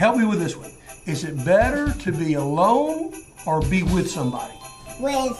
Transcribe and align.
Help 0.00 0.16
me 0.16 0.24
with 0.24 0.38
this 0.40 0.56
one. 0.56 0.70
Is 1.04 1.24
it 1.24 1.44
better 1.44 1.92
to 1.92 2.10
be 2.10 2.32
alone 2.32 3.12
or 3.44 3.60
be 3.60 3.82
with 3.82 4.10
somebody? 4.10 4.54
With 4.98 5.36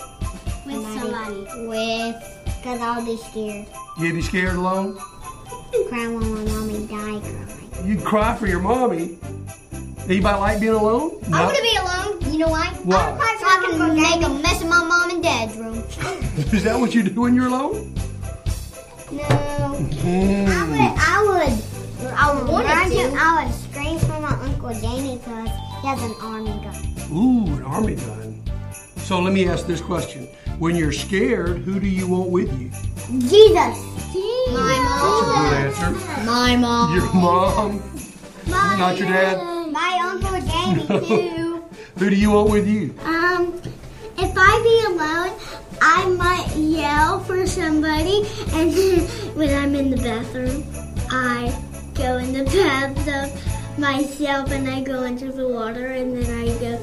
With 0.67 0.85
somebody. 0.98 1.46
with 1.67 2.17
because 2.59 2.79
I'll 2.83 3.03
be 3.03 3.17
scared. 3.17 3.67
You'd 3.99 4.17
be 4.17 4.21
scared 4.21 4.57
alone? 4.57 4.96
Cry 5.88 6.09
when 6.09 6.21
my 6.35 6.53
mommy 6.53 6.87
die 6.88 7.20
crying. 7.27 7.88
You'd 7.88 8.04
cry 8.04 8.36
for 8.36 8.46
your 8.48 8.61
mommy. 8.61 9.16
Anybody 10.04 10.38
like 10.38 10.61
being 10.61 10.74
alone? 10.74 11.12
I 11.32 11.42
want 11.46 11.56
to 11.56 11.62
be 11.62 11.77
alone. 11.77 12.30
You 12.30 12.40
know 12.40 12.48
why? 12.50 12.66
Why? 12.84 13.36
So 13.40 13.46
I 13.46 13.66
can 13.79 13.95
make 13.96 14.22
a 14.22 14.29
mess 14.42 14.61
in 14.61 14.68
my 14.68 14.84
mom 14.84 15.08
and 15.11 15.22
dad's 15.22 15.56
room. 15.56 15.79
Is 16.52 16.64
that 16.64 16.79
what 16.79 16.95
you 16.95 17.02
do 17.02 17.18
when 17.22 17.34
you're 17.34 17.46
alone? 17.46 17.95
No. 19.11 19.22
Mm. 19.24 20.48
I 20.48 20.68
would 20.68 20.98
I 20.98 21.22
would 22.02 22.12
I 22.12 22.34
would 22.34 22.46
want 22.52 22.66
run 22.66 22.90
to. 22.90 22.95
him- 22.95 23.14
I 23.18 23.45
would 23.47 23.55
scream 24.74 24.80
for 24.80 24.80
Jamie 24.80 25.19
because 25.19 25.48
he 25.80 25.87
has 25.87 26.02
an 26.02 26.15
army 26.20 26.51
gun. 26.62 26.95
Ooh, 27.12 27.47
an 27.56 27.62
army 27.62 27.95
gun. 27.97 28.42
So 28.96 29.20
let 29.20 29.33
me 29.33 29.48
ask 29.48 29.66
this 29.66 29.80
question. 29.80 30.27
When 30.59 30.77
you're 30.77 30.93
scared, 30.93 31.59
who 31.59 31.80
do 31.80 31.87
you 31.88 32.06
want 32.06 32.30
with 32.30 32.48
you? 32.60 32.70
Jesus. 33.29 33.79
My 34.52 34.77
mom. 34.84 35.51
That's 35.51 35.79
a 35.79 35.80
Good 35.80 35.87
mom. 35.87 35.95
answer. 35.95 36.24
My 36.27 36.56
mom. 36.56 36.95
Your 36.96 37.15
mom. 37.15 37.83
My, 38.48 38.77
Not 38.79 38.98
your 38.98 39.09
dad? 39.09 39.73
My 39.73 39.98
Uncle 40.02 40.41
Jamie 40.41 41.07
too. 41.07 41.65
Who 41.98 42.10
do 42.10 42.16
you 42.16 42.30
want 42.30 42.51
with 42.51 42.66
you? 42.66 42.95
Um, 43.05 43.60
if 44.18 44.32
I 44.37 44.60
be 44.62 44.93
alone, 44.95 45.38
I 45.82 46.09
might 46.10 46.57
yell 46.57 47.21
for 47.21 47.46
somebody, 47.46 48.23
and 48.52 48.73
then 48.73 49.01
when 49.37 49.57
I'm 49.57 49.74
in 49.74 49.91
the 49.91 49.96
bathroom, 49.96 50.65
I 51.10 51.55
go 51.95 52.16
in 52.18 52.32
the 52.32 52.45
bathtub 52.45 53.38
myself, 53.80 54.51
and 54.51 54.69
I 54.69 54.83
go 54.83 55.02
into 55.05 55.32
the 55.32 55.49
water, 55.49 55.87
and 55.87 56.16
then 56.16 56.38
I 56.38 56.59
go, 56.59 56.82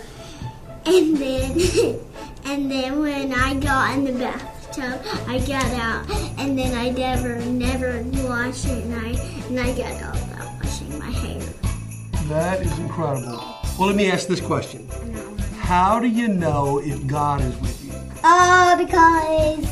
and 0.85 1.17
then, 1.17 1.51
and 2.45 2.71
then 2.71 2.99
when 2.99 3.33
I 3.33 3.53
got 3.55 3.95
in 3.97 4.03
the 4.05 4.13
bathtub, 4.13 5.01
I 5.27 5.39
got 5.39 5.65
out, 5.73 6.09
and 6.39 6.57
then 6.57 6.73
I 6.75 6.89
never, 6.89 7.39
never 7.45 8.03
wash 8.27 8.65
it, 8.65 8.83
and 8.83 8.95
I, 8.95 9.09
and 9.47 9.59
I 9.59 9.73
got 9.77 10.03
all 10.03 10.23
about 10.23 10.63
washing 10.63 10.99
my 10.99 11.11
hair. 11.11 11.41
That 12.27 12.61
is 12.61 12.77
incredible. 12.79 13.37
Well, 13.77 13.87
let 13.87 13.95
me 13.95 14.11
ask 14.11 14.27
this 14.27 14.41
question. 14.41 14.87
How 15.59 15.99
do 15.99 16.07
you 16.07 16.27
know 16.27 16.79
if 16.83 17.05
God 17.07 17.41
is 17.41 17.55
with 17.61 17.85
you? 17.85 17.93
Uh, 18.23 18.75
because 18.77 19.65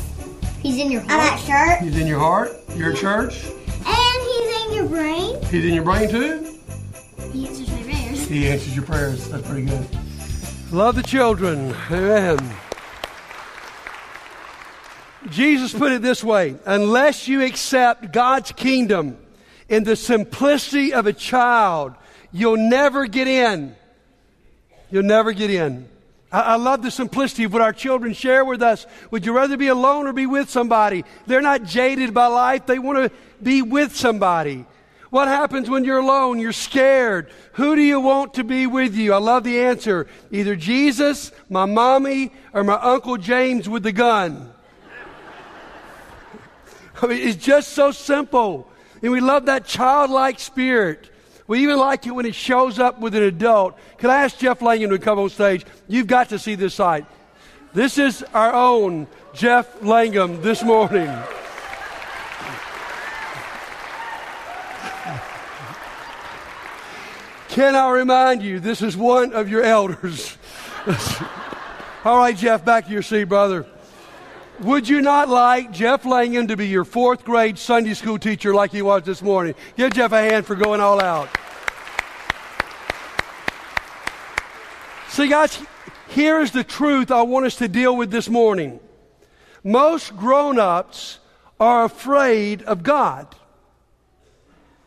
He's 0.60 0.78
in 0.78 0.90
your 0.90 1.02
I'm 1.02 1.10
at 1.10 1.38
heart. 1.40 1.78
church. 1.80 1.84
He's 1.88 1.98
in 1.98 2.06
your 2.06 2.18
heart, 2.18 2.52
your 2.76 2.92
church. 2.92 3.44
And 3.44 4.22
he's 4.22 4.66
in 4.66 4.74
your 4.74 4.86
brain. 4.88 5.42
He's 5.44 5.64
in 5.64 5.74
your 5.74 5.84
brain 5.84 6.08
too. 6.08 6.55
He 7.36 7.46
answers 7.46 7.70
my 7.70 7.82
prayers. 7.82 8.28
He 8.28 8.48
answers 8.48 8.76
your 8.76 8.84
prayers. 8.86 9.28
That's 9.28 9.46
pretty 9.46 9.66
good. 9.66 9.86
Love 10.72 10.96
the 10.96 11.02
children. 11.02 11.74
Amen. 11.90 12.38
Jesus 15.28 15.74
put 15.74 15.92
it 15.92 16.00
this 16.00 16.24
way 16.24 16.56
unless 16.64 17.28
you 17.28 17.42
accept 17.42 18.12
God's 18.12 18.52
kingdom 18.52 19.18
in 19.68 19.84
the 19.84 19.96
simplicity 19.96 20.94
of 20.94 21.06
a 21.06 21.12
child, 21.12 21.94
you'll 22.32 22.56
never 22.56 23.06
get 23.06 23.28
in. 23.28 23.76
You'll 24.90 25.02
never 25.02 25.32
get 25.32 25.50
in. 25.50 25.88
I, 26.32 26.40
I 26.40 26.56
love 26.56 26.82
the 26.82 26.90
simplicity 26.90 27.44
of 27.44 27.52
what 27.52 27.60
our 27.60 27.72
children 27.72 28.14
share 28.14 28.44
with 28.44 28.62
us. 28.62 28.86
Would 29.10 29.26
you 29.26 29.34
rather 29.34 29.58
be 29.58 29.68
alone 29.68 30.06
or 30.06 30.12
be 30.12 30.26
with 30.26 30.48
somebody? 30.48 31.04
They're 31.26 31.42
not 31.42 31.64
jaded 31.64 32.14
by 32.14 32.28
life, 32.28 32.64
they 32.64 32.78
want 32.78 32.98
to 32.98 33.18
be 33.42 33.60
with 33.60 33.94
somebody. 33.94 34.64
What 35.16 35.28
happens 35.28 35.70
when 35.70 35.82
you're 35.84 36.00
alone? 36.00 36.38
You're 36.40 36.52
scared. 36.52 37.30
Who 37.54 37.74
do 37.74 37.80
you 37.80 38.00
want 38.00 38.34
to 38.34 38.44
be 38.44 38.66
with 38.66 38.94
you? 38.94 39.14
I 39.14 39.16
love 39.16 39.44
the 39.44 39.60
answer. 39.60 40.08
Either 40.30 40.54
Jesus, 40.54 41.32
my 41.48 41.64
mommy, 41.64 42.32
or 42.52 42.62
my 42.62 42.74
Uncle 42.74 43.16
James 43.16 43.66
with 43.66 43.82
the 43.82 43.92
gun. 43.92 44.52
I 47.00 47.06
mean, 47.06 47.26
it's 47.26 47.42
just 47.42 47.70
so 47.70 47.92
simple. 47.92 48.68
And 49.00 49.10
we 49.10 49.22
love 49.22 49.46
that 49.46 49.64
childlike 49.64 50.38
spirit. 50.38 51.08
We 51.46 51.62
even 51.62 51.78
like 51.78 52.06
it 52.06 52.10
when 52.10 52.26
it 52.26 52.34
shows 52.34 52.78
up 52.78 53.00
with 53.00 53.14
an 53.14 53.22
adult. 53.22 53.78
Can 53.96 54.10
I 54.10 54.16
ask 54.16 54.36
Jeff 54.36 54.60
Langham 54.60 54.90
to 54.90 54.98
come 54.98 55.18
on 55.18 55.30
stage? 55.30 55.64
You've 55.88 56.08
got 56.08 56.28
to 56.28 56.38
see 56.38 56.56
this 56.56 56.74
sight. 56.74 57.06
This 57.72 57.96
is 57.96 58.22
our 58.34 58.52
own 58.52 59.06
Jeff 59.32 59.82
Langham 59.82 60.42
this 60.42 60.62
morning. 60.62 61.08
Can 67.56 67.74
I 67.74 67.88
remind 67.88 68.42
you, 68.42 68.60
this 68.60 68.82
is 68.82 68.98
one 68.98 69.32
of 69.32 69.48
your 69.48 69.62
elders. 69.62 70.36
All 72.04 72.18
right, 72.18 72.36
Jeff, 72.36 72.66
back 72.66 72.84
to 72.84 72.92
your 72.92 73.00
seat, 73.00 73.24
brother. 73.24 73.64
Would 74.60 74.86
you 74.90 75.00
not 75.00 75.30
like 75.30 75.72
Jeff 75.72 76.04
Langham 76.04 76.48
to 76.48 76.56
be 76.58 76.68
your 76.68 76.84
fourth 76.84 77.24
grade 77.24 77.56
Sunday 77.56 77.94
school 77.94 78.18
teacher 78.18 78.54
like 78.54 78.72
he 78.72 78.82
was 78.82 79.04
this 79.04 79.22
morning? 79.22 79.54
Give 79.74 79.90
Jeff 79.90 80.12
a 80.12 80.20
hand 80.20 80.44
for 80.44 80.54
going 80.54 80.82
all 80.82 81.00
out. 81.00 81.30
See, 85.08 85.26
guys, 85.26 85.58
here 86.08 86.40
is 86.40 86.50
the 86.50 86.62
truth 86.62 87.10
I 87.10 87.22
want 87.22 87.46
us 87.46 87.56
to 87.56 87.68
deal 87.68 87.96
with 87.96 88.10
this 88.10 88.28
morning. 88.28 88.80
Most 89.64 90.14
grown 90.14 90.58
ups 90.58 91.20
are 91.58 91.86
afraid 91.86 92.60
of 92.64 92.82
God. 92.82 93.34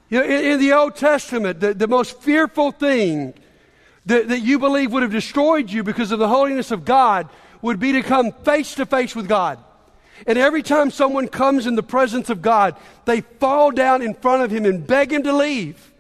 You 0.10 0.20
know, 0.20 0.26
in, 0.26 0.46
in 0.46 0.60
the 0.60 0.74
Old 0.74 0.96
Testament, 0.96 1.60
the, 1.60 1.74
the 1.74 1.88
most 1.88 2.22
fearful 2.22 2.72
thing 2.72 3.34
that, 4.06 4.30
that 4.30 4.40
you 4.40 4.60
believe 4.60 4.92
would 4.92 5.04
have 5.04 5.12
destroyed 5.12 5.70
you 5.70 5.84
because 5.84 6.12
of 6.12 6.20
the 6.20 6.28
holiness 6.28 6.72
of 6.72 6.86
God 6.86 7.30
would 7.62 7.80
be 7.80 7.92
to 7.94 8.02
come 8.02 8.32
face 8.32 8.76
to 8.76 8.86
face 8.86 9.16
with 9.16 9.28
God. 9.28 9.60
And 10.28 10.38
every 10.38 10.64
time 10.64 10.92
someone 10.92 11.28
comes 11.28 11.68
in 11.68 11.76
the 11.76 11.84
presence 11.84 12.30
of 12.30 12.42
God, 12.42 12.76
they 13.06 13.22
fall 13.22 13.72
down 13.72 14.02
in 14.02 14.14
front 14.14 14.44
of 14.44 14.52
Him 14.52 14.66
and 14.66 14.86
beg 14.86 15.12
Him 15.12 15.24
to 15.24 15.34
leave. 15.34 15.94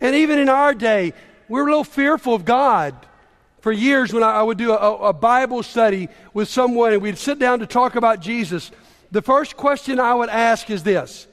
And 0.00 0.14
even 0.14 0.38
in 0.38 0.48
our 0.48 0.74
day, 0.74 1.14
we're 1.48 1.62
a 1.62 1.70
little 1.70 1.84
fearful 1.84 2.34
of 2.34 2.44
God. 2.44 2.94
For 3.60 3.72
years, 3.72 4.12
when 4.12 4.22
I, 4.22 4.32
I 4.34 4.42
would 4.42 4.58
do 4.58 4.72
a, 4.72 5.08
a 5.08 5.12
Bible 5.12 5.62
study 5.62 6.08
with 6.32 6.48
someone 6.48 6.92
and 6.92 7.02
we'd 7.02 7.18
sit 7.18 7.38
down 7.38 7.58
to 7.58 7.66
talk 7.66 7.96
about 7.96 8.20
Jesus, 8.20 8.70
the 9.10 9.22
first 9.22 9.56
question 9.56 9.98
I 9.98 10.14
would 10.14 10.28
ask 10.28 10.70
is 10.70 10.82
this 10.82 11.27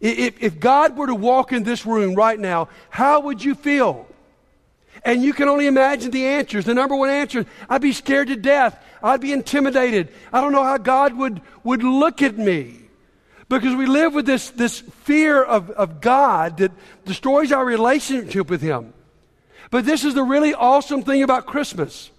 if, 0.00 0.42
if 0.42 0.58
God 0.58 0.96
were 0.96 1.06
to 1.06 1.14
walk 1.14 1.52
in 1.52 1.62
this 1.62 1.84
room 1.84 2.14
right 2.14 2.38
now, 2.38 2.68
how 2.88 3.20
would 3.20 3.44
you 3.44 3.54
feel? 3.54 4.06
And 5.04 5.22
you 5.22 5.32
can 5.32 5.48
only 5.48 5.66
imagine 5.66 6.10
the 6.10 6.26
answers. 6.26 6.64
The 6.64 6.74
number 6.74 6.96
one 6.96 7.10
answer 7.10 7.46
I'd 7.68 7.82
be 7.82 7.92
scared 7.92 8.28
to 8.28 8.36
death. 8.36 8.82
I'd 9.02 9.20
be 9.20 9.32
intimidated. 9.32 10.08
I 10.32 10.40
don't 10.40 10.52
know 10.52 10.64
how 10.64 10.78
God 10.78 11.16
would, 11.16 11.40
would 11.64 11.82
look 11.82 12.22
at 12.22 12.36
me. 12.36 12.76
Because 13.48 13.74
we 13.74 13.86
live 13.86 14.14
with 14.14 14.26
this, 14.26 14.50
this 14.50 14.80
fear 14.80 15.42
of, 15.42 15.70
of 15.70 16.00
God 16.00 16.58
that 16.58 16.70
destroys 17.04 17.50
our 17.50 17.64
relationship 17.64 18.48
with 18.48 18.60
Him. 18.60 18.92
But 19.70 19.84
this 19.84 20.04
is 20.04 20.14
the 20.14 20.22
really 20.22 20.54
awesome 20.54 21.02
thing 21.02 21.22
about 21.22 21.46
Christmas 21.46 22.10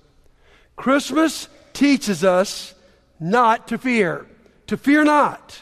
Christmas 0.76 1.48
teaches 1.74 2.24
us 2.24 2.74
not 3.20 3.68
to 3.68 3.78
fear, 3.78 4.26
to 4.68 4.78
fear 4.78 5.04
not. 5.04 5.62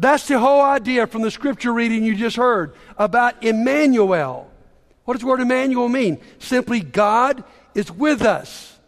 That's 0.00 0.26
the 0.26 0.38
whole 0.38 0.62
idea 0.62 1.06
from 1.06 1.20
the 1.20 1.30
scripture 1.30 1.74
reading 1.74 2.04
you 2.04 2.16
just 2.16 2.36
heard 2.36 2.74
about 2.96 3.44
Emmanuel. 3.44 4.50
What 5.04 5.12
does 5.12 5.20
the 5.20 5.26
word 5.26 5.40
Emmanuel 5.40 5.90
mean? 5.90 6.22
Simply, 6.38 6.80
God 6.80 7.44
is 7.74 7.92
with 7.92 8.22
us. 8.22 8.78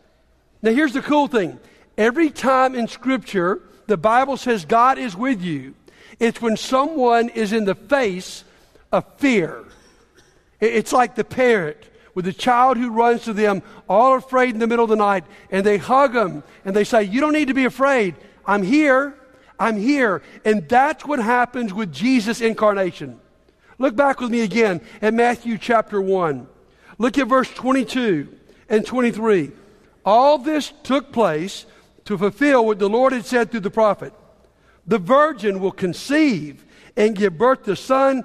Now, 0.63 0.71
here's 0.73 0.95
the 0.95 1.03
cool 1.03 1.29
thing 1.29 1.61
every 1.99 2.31
time 2.31 2.75
in 2.75 2.89
Scripture 2.89 3.61
the 3.89 3.99
Bible 3.99 4.39
says 4.39 4.65
God 4.65 4.97
is 4.97 5.15
with 5.15 5.43
you, 5.43 5.75
it's 6.19 6.41
when 6.41 6.57
someone 6.57 7.29
is 7.29 7.53
in 7.53 7.67
the 7.67 7.75
face 7.75 8.43
of 8.91 9.05
fear. 9.19 9.65
It's 10.61 10.95
like 10.95 11.15
the 11.15 11.25
parent 11.25 11.77
with 12.15 12.25
the 12.25 12.33
child 12.33 12.79
who 12.79 12.91
runs 12.91 13.25
to 13.25 13.35
them, 13.35 13.63
all 13.87 14.17
afraid 14.17 14.55
in 14.55 14.61
the 14.61 14.67
middle 14.67 14.85
of 14.85 14.91
the 14.91 14.97
night, 14.97 15.25
and 15.51 15.67
they 15.67 15.77
hug 15.77 16.15
them 16.15 16.43
and 16.65 16.75
they 16.75 16.85
say, 16.85 17.03
You 17.03 17.21
don't 17.21 17.35
need 17.35 17.49
to 17.49 17.55
be 17.55 17.67
afraid. 17.67 18.15
I'm 18.47 18.63
here. 18.63 19.15
I'm 19.63 19.77
here. 19.77 20.23
And 20.45 20.69
that's 20.69 21.07
what 21.07 21.21
happens 21.21 21.73
with 21.73 21.93
Jesus' 21.93 22.41
incarnation. 22.41 23.21
Look 23.79 23.95
back 23.95 24.21
with 24.21 24.31
me 24.31 24.41
again 24.41 24.81
at 25.01 25.15
Matthew 25.15 25.57
chapter 25.57 26.03
1. 26.03 26.49
Look 26.99 27.17
at 27.17 27.29
verse 27.29 27.49
22 27.49 28.29
and 28.69 28.85
23. 28.85 29.53
All 30.05 30.39
this 30.39 30.73
took 30.83 31.13
place 31.13 31.65
to 32.07 32.19
fulfill 32.19 32.67
what 32.67 32.81
the 32.81 32.89
Lord 32.89 33.13
had 33.13 33.25
said 33.25 33.53
through 33.53 33.61
the 33.61 33.71
prophet. 33.71 34.13
The 34.85 34.99
virgin 34.99 35.61
will 35.61 35.71
conceive 35.71 36.65
and 36.97 37.15
give 37.15 37.39
birth 37.39 37.63
to 37.65 37.73
a 37.73 37.77
son, 37.77 38.25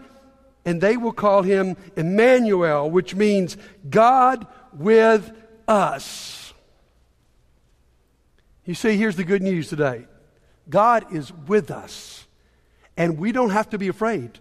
and 0.66 0.82
they 0.82 0.98
will 0.98 1.14
call 1.14 1.44
him 1.44 1.78
Emmanuel, 1.96 2.90
which 2.90 3.14
means 3.14 3.58
God 3.88 4.48
with 4.74 5.32
us. 5.68 6.52
You 8.66 8.74
see, 8.74 8.98
here's 8.98 9.18
the 9.18 9.24
good 9.24 9.44
news 9.44 9.70
today 9.70 10.08
God 10.70 11.14
is 11.14 11.32
with 11.32 11.72
us, 11.72 12.26
and 12.96 13.18
we 13.18 13.32
don't 13.32 13.52
have 13.52 13.70
to 13.70 13.78
be 13.78 13.88
afraid. 13.88 14.40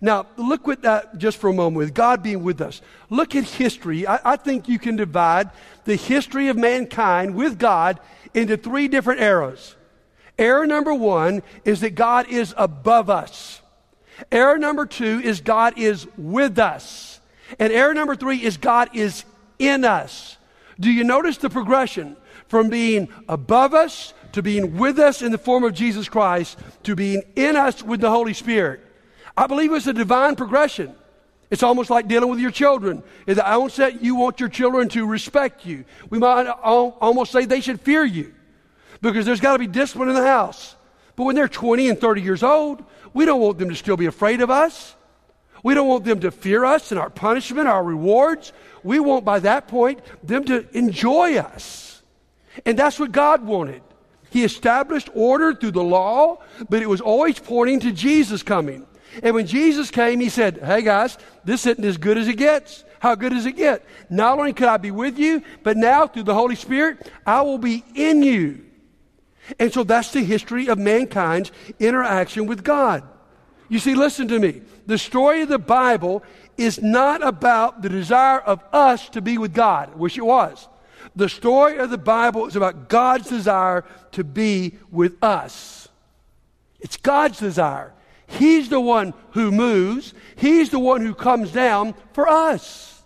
Now, 0.00 0.26
look 0.36 0.66
with 0.66 0.82
that 0.82 1.18
just 1.18 1.38
for 1.38 1.50
a 1.50 1.52
moment, 1.52 1.76
with 1.76 1.94
God 1.94 2.22
being 2.22 2.44
with 2.44 2.60
us. 2.60 2.80
Look 3.10 3.34
at 3.34 3.44
history. 3.44 4.06
I, 4.06 4.20
I, 4.32 4.36
think 4.36 4.68
you 4.68 4.78
can 4.78 4.94
divide 4.94 5.50
the 5.84 5.96
history 5.96 6.48
of 6.48 6.56
mankind 6.56 7.34
with 7.34 7.58
God 7.58 7.98
into 8.32 8.56
three 8.56 8.86
different 8.86 9.20
eras. 9.20 9.74
Era 10.38 10.66
number 10.68 10.94
one 10.94 11.42
is 11.64 11.80
that 11.80 11.96
God 11.96 12.28
is 12.28 12.54
above 12.56 13.10
us. 13.10 13.60
Era 14.30 14.58
number 14.58 14.86
two 14.86 15.20
is 15.24 15.40
God 15.40 15.76
is 15.76 16.06
with 16.16 16.58
us. 16.60 17.20
And 17.58 17.72
era 17.72 17.92
number 17.92 18.14
three 18.14 18.42
is 18.42 18.56
God 18.56 18.90
is 18.94 19.24
in 19.58 19.84
us. 19.84 20.36
Do 20.78 20.90
you 20.90 21.02
notice 21.02 21.38
the 21.38 21.50
progression 21.50 22.16
from 22.46 22.68
being 22.68 23.08
above 23.28 23.74
us 23.74 24.14
to 24.32 24.42
being 24.42 24.76
with 24.76 24.98
us 24.98 25.22
in 25.22 25.32
the 25.32 25.38
form 25.38 25.64
of 25.64 25.74
Jesus 25.74 26.08
Christ 26.08 26.58
to 26.84 26.94
being 26.94 27.22
in 27.36 27.56
us 27.56 27.82
with 27.82 28.00
the 28.00 28.10
Holy 28.10 28.34
Spirit? 28.34 28.80
I 29.36 29.46
believe 29.46 29.72
it's 29.72 29.86
a 29.86 29.92
divine 29.92 30.36
progression. 30.36 30.94
It's 31.50 31.62
almost 31.62 31.90
like 31.90 32.08
dealing 32.08 32.28
with 32.28 32.40
your 32.40 32.50
children. 32.50 33.02
At 33.26 33.36
the 33.36 33.50
onset, 33.50 34.02
you 34.02 34.16
want 34.16 34.40
your 34.40 34.48
children 34.48 34.88
to 34.90 35.06
respect 35.06 35.64
you. 35.64 35.84
We 36.10 36.18
might 36.18 36.46
almost 36.46 37.32
say 37.32 37.44
they 37.44 37.60
should 37.60 37.80
fear 37.80 38.04
you 38.04 38.34
because 39.00 39.24
there's 39.24 39.40
got 39.40 39.54
to 39.54 39.58
be 39.58 39.66
discipline 39.66 40.08
in 40.08 40.14
the 40.14 40.26
house. 40.26 40.76
But 41.16 41.24
when 41.24 41.34
they're 41.34 41.48
20 41.48 41.88
and 41.88 41.98
30 41.98 42.22
years 42.22 42.42
old, 42.42 42.84
we 43.14 43.24
don't 43.24 43.40
want 43.40 43.58
them 43.58 43.70
to 43.70 43.74
still 43.74 43.96
be 43.96 44.06
afraid 44.06 44.40
of 44.40 44.50
us. 44.50 44.94
We 45.62 45.74
don't 45.74 45.88
want 45.88 46.04
them 46.04 46.20
to 46.20 46.30
fear 46.30 46.64
us 46.64 46.92
and 46.92 47.00
our 47.00 47.10
punishment, 47.10 47.66
our 47.66 47.82
rewards. 47.82 48.52
We 48.84 49.00
want, 49.00 49.24
by 49.24 49.40
that 49.40 49.68
point, 49.68 50.00
them 50.22 50.44
to 50.44 50.66
enjoy 50.76 51.36
us. 51.36 52.02
And 52.64 52.78
that's 52.78 53.00
what 53.00 53.10
God 53.10 53.44
wanted. 53.44 53.82
He 54.30 54.44
established 54.44 55.08
order 55.14 55.54
through 55.54 55.72
the 55.72 55.82
law, 55.82 56.42
but 56.68 56.82
it 56.82 56.88
was 56.88 57.00
always 57.00 57.38
pointing 57.38 57.80
to 57.80 57.92
Jesus 57.92 58.42
coming. 58.42 58.86
And 59.22 59.34
when 59.34 59.46
Jesus 59.46 59.90
came, 59.90 60.20
he 60.20 60.28
said, 60.28 60.58
Hey 60.58 60.82
guys, 60.82 61.16
this 61.44 61.66
isn't 61.66 61.84
as 61.84 61.96
good 61.96 62.18
as 62.18 62.28
it 62.28 62.36
gets. 62.36 62.84
How 63.00 63.14
good 63.14 63.32
does 63.32 63.46
it 63.46 63.56
get? 63.56 63.84
Not 64.10 64.38
only 64.38 64.52
could 64.52 64.68
I 64.68 64.76
be 64.76 64.90
with 64.90 65.18
you, 65.18 65.42
but 65.62 65.76
now 65.76 66.06
through 66.06 66.24
the 66.24 66.34
Holy 66.34 66.56
Spirit, 66.56 67.10
I 67.26 67.42
will 67.42 67.58
be 67.58 67.84
in 67.94 68.22
you. 68.22 68.64
And 69.58 69.72
so 69.72 69.84
that's 69.84 70.12
the 70.12 70.22
history 70.22 70.68
of 70.68 70.78
mankind's 70.78 71.52
interaction 71.78 72.46
with 72.46 72.64
God. 72.64 73.02
You 73.68 73.78
see, 73.78 73.94
listen 73.94 74.28
to 74.28 74.38
me. 74.38 74.62
The 74.86 74.98
story 74.98 75.42
of 75.42 75.48
the 75.48 75.58
Bible 75.58 76.22
is 76.56 76.82
not 76.82 77.26
about 77.26 77.82
the 77.82 77.88
desire 77.88 78.40
of 78.40 78.62
us 78.72 79.08
to 79.10 79.20
be 79.20 79.38
with 79.38 79.54
God. 79.54 79.90
I 79.92 79.96
wish 79.96 80.18
it 80.18 80.24
was. 80.24 80.68
The 81.16 81.28
story 81.28 81.78
of 81.78 81.90
the 81.90 81.98
Bible 81.98 82.46
is 82.46 82.56
about 82.56 82.88
God's 82.88 83.28
desire 83.28 83.84
to 84.12 84.24
be 84.24 84.74
with 84.90 85.22
us. 85.22 85.88
It's 86.80 86.96
God's 86.96 87.38
desire. 87.38 87.92
He's 88.26 88.68
the 88.68 88.80
one 88.80 89.14
who 89.32 89.50
moves, 89.50 90.14
He's 90.36 90.70
the 90.70 90.78
one 90.78 91.00
who 91.00 91.14
comes 91.14 91.50
down 91.50 91.94
for 92.12 92.28
us. 92.28 93.02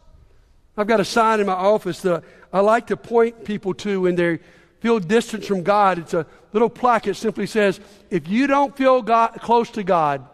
I've 0.76 0.86
got 0.86 1.00
a 1.00 1.04
sign 1.04 1.40
in 1.40 1.46
my 1.46 1.52
office 1.52 2.00
that 2.00 2.24
I 2.52 2.60
like 2.60 2.88
to 2.88 2.96
point 2.96 3.44
people 3.44 3.74
to 3.74 4.02
when 4.02 4.16
they 4.16 4.40
feel 4.80 4.98
distance 4.98 5.46
from 5.46 5.62
God. 5.62 5.98
It's 5.98 6.14
a 6.14 6.26
little 6.52 6.70
plaque 6.70 7.04
that 7.04 7.14
simply 7.14 7.46
says, 7.46 7.78
If 8.10 8.28
you 8.28 8.46
don't 8.46 8.76
feel 8.76 9.00
God, 9.02 9.38
close 9.40 9.70
to 9.72 9.84
God, 9.84 10.26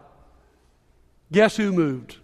guess 1.31 1.55
who 1.55 1.71
moved? 1.71 2.17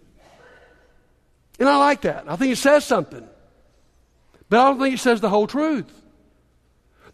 And 1.58 1.68
I 1.68 1.76
like 1.78 2.02
that. 2.02 2.24
I 2.28 2.36
think 2.36 2.52
it 2.52 2.56
says 2.56 2.84
something. 2.84 3.26
But 4.48 4.60
I 4.60 4.64
don't 4.64 4.78
think 4.78 4.94
it 4.94 5.00
says 5.00 5.20
the 5.20 5.28
whole 5.28 5.46
truth. 5.46 5.90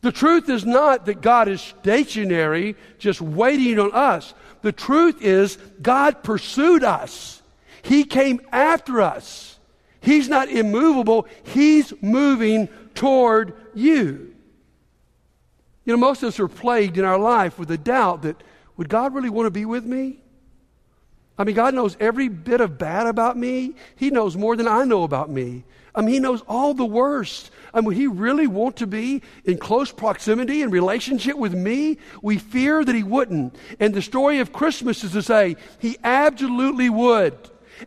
The 0.02 0.12
truth 0.12 0.49
is 0.49 0.64
not 0.64 1.06
that 1.06 1.23
God 1.23 1.49
is 1.49 1.61
stationary, 1.61 2.76
just 2.99 3.20
waiting 3.20 3.79
on 3.79 3.93
us. 3.93 4.34
The 4.62 4.73
truth 4.73 5.23
is, 5.23 5.56
God 5.81 6.23
pursued 6.23 6.82
us. 6.82 7.40
He 7.82 8.05
came 8.05 8.40
after 8.50 9.00
us. 9.00 9.58
He's 10.00 10.29
not 10.29 10.49
immovable, 10.49 11.29
He's 11.44 11.93
moving 12.02 12.69
toward 12.94 13.55
you. 13.75 14.34
You 15.84 15.93
know, 15.93 15.96
most 15.96 16.23
of 16.23 16.29
us 16.29 16.40
are 16.40 16.49
plagued 16.49 16.99
in 16.99 17.05
our 17.05 17.19
life 17.19 17.58
with 17.58 17.69
the 17.69 17.79
doubt 17.79 18.23
that 18.23 18.43
would 18.76 18.88
God 18.88 19.14
really 19.14 19.31
want 19.31 19.46
to 19.46 19.50
be 19.50 19.64
with 19.64 19.84
me? 19.84 20.19
I 21.38 21.44
mean, 21.44 21.55
God 21.55 21.75
knows 21.75 21.96
every 21.99 22.29
bit 22.29 22.61
of 22.61 22.79
bad 22.79 23.06
about 23.06 23.37
me. 23.37 23.75
He 23.96 24.11
knows 24.11 24.37
more 24.37 24.56
than 24.56 24.69
I 24.69 24.84
know 24.84 25.02
about 25.02 25.31
me. 25.31 25.64
I 25.94 26.00
mean, 26.00 26.14
He 26.14 26.20
knows 26.20 26.42
all 26.48 26.74
the 26.74 26.84
worst. 26.84 27.50
I 27.74 27.80
mean, 27.80 27.92
He 27.92 28.06
really 28.06 28.46
want 28.46 28.76
to 28.76 28.86
be 28.86 29.22
in 29.44 29.58
close 29.58 29.92
proximity 29.92 30.62
and 30.62 30.72
relationship 30.72 31.36
with 31.36 31.54
me? 31.54 31.98
We 32.22 32.38
fear 32.38 32.84
that 32.84 32.94
He 32.94 33.02
wouldn't. 33.02 33.54
And 33.78 33.94
the 33.94 34.02
story 34.02 34.38
of 34.40 34.52
Christmas 34.52 35.04
is 35.04 35.12
to 35.12 35.22
say 35.22 35.56
He 35.78 35.96
absolutely 36.02 36.88
would. 36.88 37.36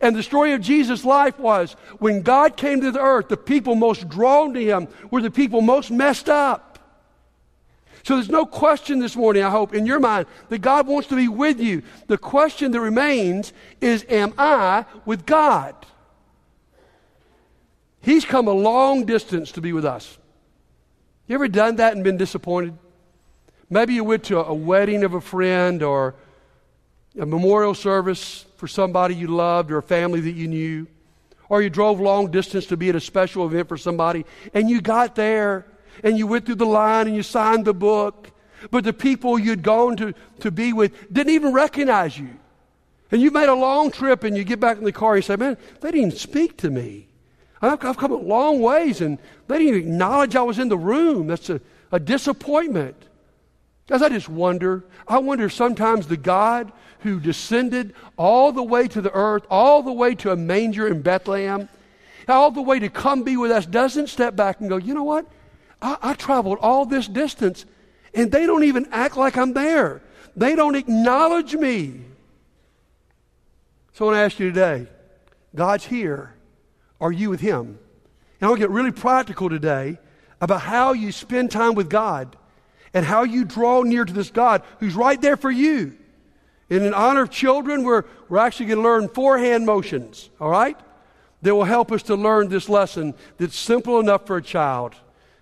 And 0.00 0.14
the 0.14 0.22
story 0.22 0.52
of 0.52 0.60
Jesus' 0.60 1.04
life 1.04 1.38
was 1.38 1.72
when 1.98 2.22
God 2.22 2.56
came 2.56 2.80
to 2.80 2.90
the 2.90 3.00
earth, 3.00 3.28
the 3.28 3.36
people 3.36 3.74
most 3.74 4.08
drawn 4.08 4.54
to 4.54 4.62
Him 4.62 4.88
were 5.10 5.22
the 5.22 5.30
people 5.30 5.60
most 5.60 5.90
messed 5.90 6.28
up. 6.28 6.78
So 8.06 8.14
there's 8.14 8.28
no 8.28 8.46
question 8.46 9.00
this 9.00 9.16
morning, 9.16 9.42
I 9.42 9.50
hope, 9.50 9.74
in 9.74 9.84
your 9.84 9.98
mind 9.98 10.26
that 10.48 10.58
God 10.58 10.86
wants 10.86 11.08
to 11.08 11.16
be 11.16 11.26
with 11.26 11.58
you. 11.58 11.82
The 12.06 12.18
question 12.18 12.70
that 12.70 12.80
remains 12.80 13.52
is 13.80 14.06
Am 14.08 14.32
I 14.38 14.84
with 15.04 15.26
God? 15.26 15.74
He's 18.06 18.24
come 18.24 18.46
a 18.46 18.52
long 18.52 19.04
distance 19.04 19.50
to 19.50 19.60
be 19.60 19.72
with 19.72 19.84
us. 19.84 20.16
You 21.26 21.34
ever 21.34 21.48
done 21.48 21.74
that 21.76 21.92
and 21.92 22.04
been 22.04 22.16
disappointed? 22.16 22.78
Maybe 23.68 23.94
you 23.94 24.04
went 24.04 24.22
to 24.26 24.38
a 24.38 24.54
wedding 24.54 25.02
of 25.02 25.14
a 25.14 25.20
friend 25.20 25.82
or 25.82 26.14
a 27.18 27.26
memorial 27.26 27.74
service 27.74 28.46
for 28.58 28.68
somebody 28.68 29.16
you 29.16 29.26
loved 29.26 29.72
or 29.72 29.78
a 29.78 29.82
family 29.82 30.20
that 30.20 30.30
you 30.36 30.46
knew. 30.46 30.86
Or 31.48 31.60
you 31.62 31.68
drove 31.68 31.98
long 31.98 32.30
distance 32.30 32.66
to 32.66 32.76
be 32.76 32.90
at 32.90 32.94
a 32.94 33.00
special 33.00 33.44
event 33.44 33.68
for 33.68 33.76
somebody 33.76 34.24
and 34.54 34.70
you 34.70 34.80
got 34.80 35.16
there 35.16 35.66
and 36.04 36.16
you 36.16 36.28
went 36.28 36.46
through 36.46 36.54
the 36.54 36.64
line 36.64 37.08
and 37.08 37.16
you 37.16 37.24
signed 37.24 37.64
the 37.64 37.74
book. 37.74 38.30
But 38.70 38.84
the 38.84 38.92
people 38.92 39.36
you'd 39.36 39.64
gone 39.64 39.96
to, 39.96 40.14
to 40.38 40.52
be 40.52 40.72
with 40.72 41.12
didn't 41.12 41.32
even 41.32 41.52
recognize 41.52 42.16
you. 42.16 42.38
And 43.10 43.20
you 43.20 43.32
made 43.32 43.48
a 43.48 43.54
long 43.54 43.90
trip 43.90 44.22
and 44.22 44.36
you 44.36 44.44
get 44.44 44.60
back 44.60 44.78
in 44.78 44.84
the 44.84 44.92
car 44.92 45.16
and 45.16 45.24
you 45.24 45.26
say, 45.26 45.34
Man, 45.34 45.56
they 45.80 45.90
didn't 45.90 46.18
speak 46.18 46.56
to 46.58 46.70
me. 46.70 47.05
I've, 47.66 47.84
I've 47.84 47.96
come 47.96 48.12
a 48.12 48.16
long 48.16 48.60
ways 48.60 49.00
and 49.00 49.18
they 49.48 49.58
didn't 49.58 49.76
even 49.76 49.92
acknowledge 49.92 50.36
I 50.36 50.42
was 50.42 50.58
in 50.58 50.68
the 50.68 50.78
room. 50.78 51.26
That's 51.26 51.50
a, 51.50 51.60
a 51.92 51.98
disappointment. 51.98 52.96
Guys, 53.86 54.02
I 54.02 54.08
just 54.08 54.28
wonder. 54.28 54.84
I 55.06 55.18
wonder 55.18 55.48
sometimes 55.48 56.06
the 56.06 56.16
God 56.16 56.72
who 57.00 57.20
descended 57.20 57.94
all 58.16 58.52
the 58.52 58.62
way 58.62 58.88
to 58.88 59.00
the 59.00 59.12
earth, 59.12 59.44
all 59.48 59.82
the 59.82 59.92
way 59.92 60.14
to 60.16 60.32
a 60.32 60.36
manger 60.36 60.88
in 60.88 61.02
Bethlehem, 61.02 61.68
all 62.28 62.50
the 62.50 62.62
way 62.62 62.78
to 62.80 62.88
come 62.88 63.22
be 63.22 63.36
with 63.36 63.52
us, 63.52 63.64
doesn't 63.64 64.08
step 64.08 64.34
back 64.34 64.60
and 64.60 64.68
go, 64.68 64.76
you 64.76 64.92
know 64.92 65.04
what? 65.04 65.26
I, 65.80 65.96
I 66.02 66.14
traveled 66.14 66.58
all 66.60 66.84
this 66.84 67.06
distance 67.06 67.64
and 68.12 68.32
they 68.32 68.46
don't 68.46 68.64
even 68.64 68.88
act 68.90 69.16
like 69.16 69.36
I'm 69.36 69.52
there. 69.52 70.02
They 70.34 70.56
don't 70.56 70.74
acknowledge 70.74 71.54
me. 71.54 72.00
So 73.92 74.04
I 74.04 74.08
want 74.08 74.16
to 74.16 74.20
ask 74.20 74.38
you 74.38 74.48
today 74.48 74.88
God's 75.54 75.86
here. 75.86 76.35
Are 77.00 77.12
you 77.12 77.30
with 77.30 77.40
Him? 77.40 77.78
And 78.40 78.50
I'll 78.50 78.56
get 78.56 78.70
really 78.70 78.92
practical 78.92 79.48
today 79.48 79.98
about 80.40 80.62
how 80.62 80.92
you 80.92 81.12
spend 81.12 81.50
time 81.50 81.74
with 81.74 81.88
God 81.88 82.36
and 82.92 83.04
how 83.04 83.24
you 83.24 83.44
draw 83.44 83.82
near 83.82 84.04
to 84.04 84.12
this 84.12 84.30
God 84.30 84.62
who's 84.80 84.94
right 84.94 85.20
there 85.20 85.36
for 85.36 85.50
you. 85.50 85.96
And 86.68 86.82
in 86.82 86.94
honor 86.94 87.22
of 87.22 87.30
children, 87.30 87.84
we're, 87.84 88.04
we're 88.28 88.38
actually 88.38 88.66
going 88.66 88.78
to 88.78 88.82
learn 88.82 89.08
four 89.08 89.38
hand 89.38 89.66
motions, 89.66 90.30
all 90.40 90.50
right? 90.50 90.78
That 91.42 91.54
will 91.54 91.64
help 91.64 91.92
us 91.92 92.02
to 92.04 92.16
learn 92.16 92.48
this 92.48 92.68
lesson 92.68 93.14
that's 93.38 93.56
simple 93.56 94.00
enough 94.00 94.26
for 94.26 94.36
a 94.38 94.42
child. 94.42 94.94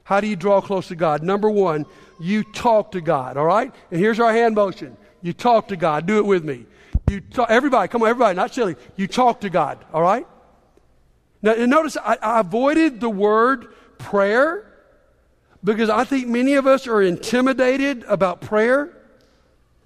How 0.02 0.20
do 0.20 0.26
you 0.26 0.36
draw 0.36 0.60
close 0.60 0.88
to 0.88 0.96
God? 0.96 1.22
Number 1.22 1.48
one, 1.48 1.86
you 2.20 2.44
talk 2.44 2.92
to 2.92 3.00
God, 3.00 3.36
all 3.36 3.46
right? 3.46 3.74
And 3.90 3.98
here's 3.98 4.20
our 4.20 4.32
hand 4.32 4.54
motion. 4.54 4.96
You 5.22 5.32
talk 5.32 5.68
to 5.68 5.76
God. 5.76 6.06
Do 6.06 6.18
it 6.18 6.26
with 6.26 6.44
me. 6.44 6.66
You 7.08 7.20
talk, 7.20 7.50
everybody, 7.50 7.88
come 7.88 8.02
on, 8.02 8.08
everybody, 8.08 8.36
not 8.36 8.52
silly. 8.52 8.76
You 8.96 9.06
talk 9.06 9.40
to 9.40 9.50
God, 9.50 9.82
all 9.92 10.02
right? 10.02 10.26
Now, 11.44 11.52
notice 11.66 11.98
I, 11.98 12.16
I 12.22 12.40
avoided 12.40 13.00
the 13.00 13.10
word 13.10 13.66
prayer 13.98 14.64
because 15.62 15.90
I 15.90 16.04
think 16.04 16.26
many 16.26 16.54
of 16.54 16.66
us 16.66 16.86
are 16.86 17.02
intimidated 17.02 18.02
about 18.08 18.40
prayer. 18.40 18.96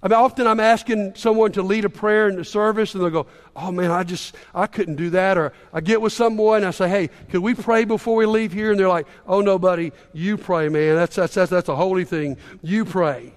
I 0.01 0.07
mean, 0.07 0.17
often 0.17 0.47
I'm 0.47 0.61
asking 0.61 1.15
someone 1.15 1.51
to 1.51 1.61
lead 1.61 1.83
a 1.83 1.89
prayer 1.89 2.29
in 2.29 2.37
the 2.37 2.45
service, 2.45 2.93
and 2.93 3.03
they'll 3.03 3.09
go, 3.09 3.27
"Oh 3.57 3.73
man, 3.73 3.91
I 3.91 4.03
just 4.03 4.37
I 4.55 4.67
couldn't 4.67 4.95
do 4.95 5.09
that." 5.09 5.37
Or 5.37 5.51
I 5.73 5.81
get 5.81 5.99
with 5.99 6.13
someone, 6.13 6.59
and 6.59 6.67
I 6.67 6.71
say, 6.71 6.87
"Hey, 6.87 7.09
could 7.29 7.41
we 7.41 7.53
pray 7.53 7.83
before 7.83 8.15
we 8.15 8.25
leave 8.25 8.53
here?" 8.53 8.71
And 8.71 8.79
they're 8.79 8.87
like, 8.87 9.07
"Oh 9.27 9.41
no, 9.41 9.59
buddy, 9.59 9.91
you 10.13 10.37
pray, 10.37 10.69
man. 10.69 10.95
That's 10.95 11.17
that's 11.17 11.33
that's, 11.33 11.51
that's 11.51 11.67
a 11.67 11.75
holy 11.75 12.05
thing. 12.05 12.37
You 12.61 12.85
pray." 12.85 13.33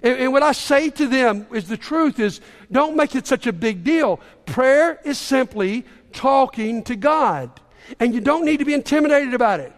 And, 0.00 0.16
and 0.16 0.32
what 0.32 0.44
I 0.44 0.52
say 0.52 0.90
to 0.90 1.08
them 1.08 1.48
is 1.52 1.66
the 1.66 1.76
truth: 1.76 2.20
is 2.20 2.40
don't 2.70 2.94
make 2.94 3.16
it 3.16 3.26
such 3.26 3.48
a 3.48 3.52
big 3.52 3.82
deal. 3.82 4.20
Prayer 4.44 5.00
is 5.04 5.18
simply 5.18 5.84
talking 6.16 6.82
to 6.84 6.96
God. 6.96 7.50
And 8.00 8.12
you 8.12 8.20
don't 8.20 8.44
need 8.44 8.58
to 8.58 8.64
be 8.64 8.74
intimidated 8.74 9.34
about 9.34 9.60
it. 9.60 9.72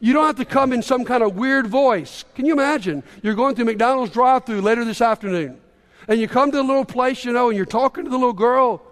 You 0.00 0.12
don't 0.12 0.26
have 0.26 0.36
to 0.36 0.44
come 0.44 0.72
in 0.72 0.82
some 0.82 1.04
kind 1.04 1.22
of 1.22 1.36
weird 1.36 1.66
voice. 1.66 2.24
Can 2.34 2.44
you 2.44 2.52
imagine? 2.52 3.02
You're 3.22 3.34
going 3.34 3.54
through 3.54 3.66
McDonald's 3.66 4.12
drive 4.12 4.44
through 4.44 4.60
later 4.60 4.84
this 4.84 5.00
afternoon. 5.00 5.60
And 6.08 6.20
you 6.20 6.26
come 6.26 6.50
to 6.50 6.56
the 6.56 6.62
little 6.62 6.84
place, 6.84 7.24
you 7.24 7.32
know, 7.32 7.48
and 7.48 7.56
you're 7.56 7.64
talking 7.64 8.04
to 8.04 8.10
the 8.10 8.18
little 8.18 8.32
girl. 8.32 8.82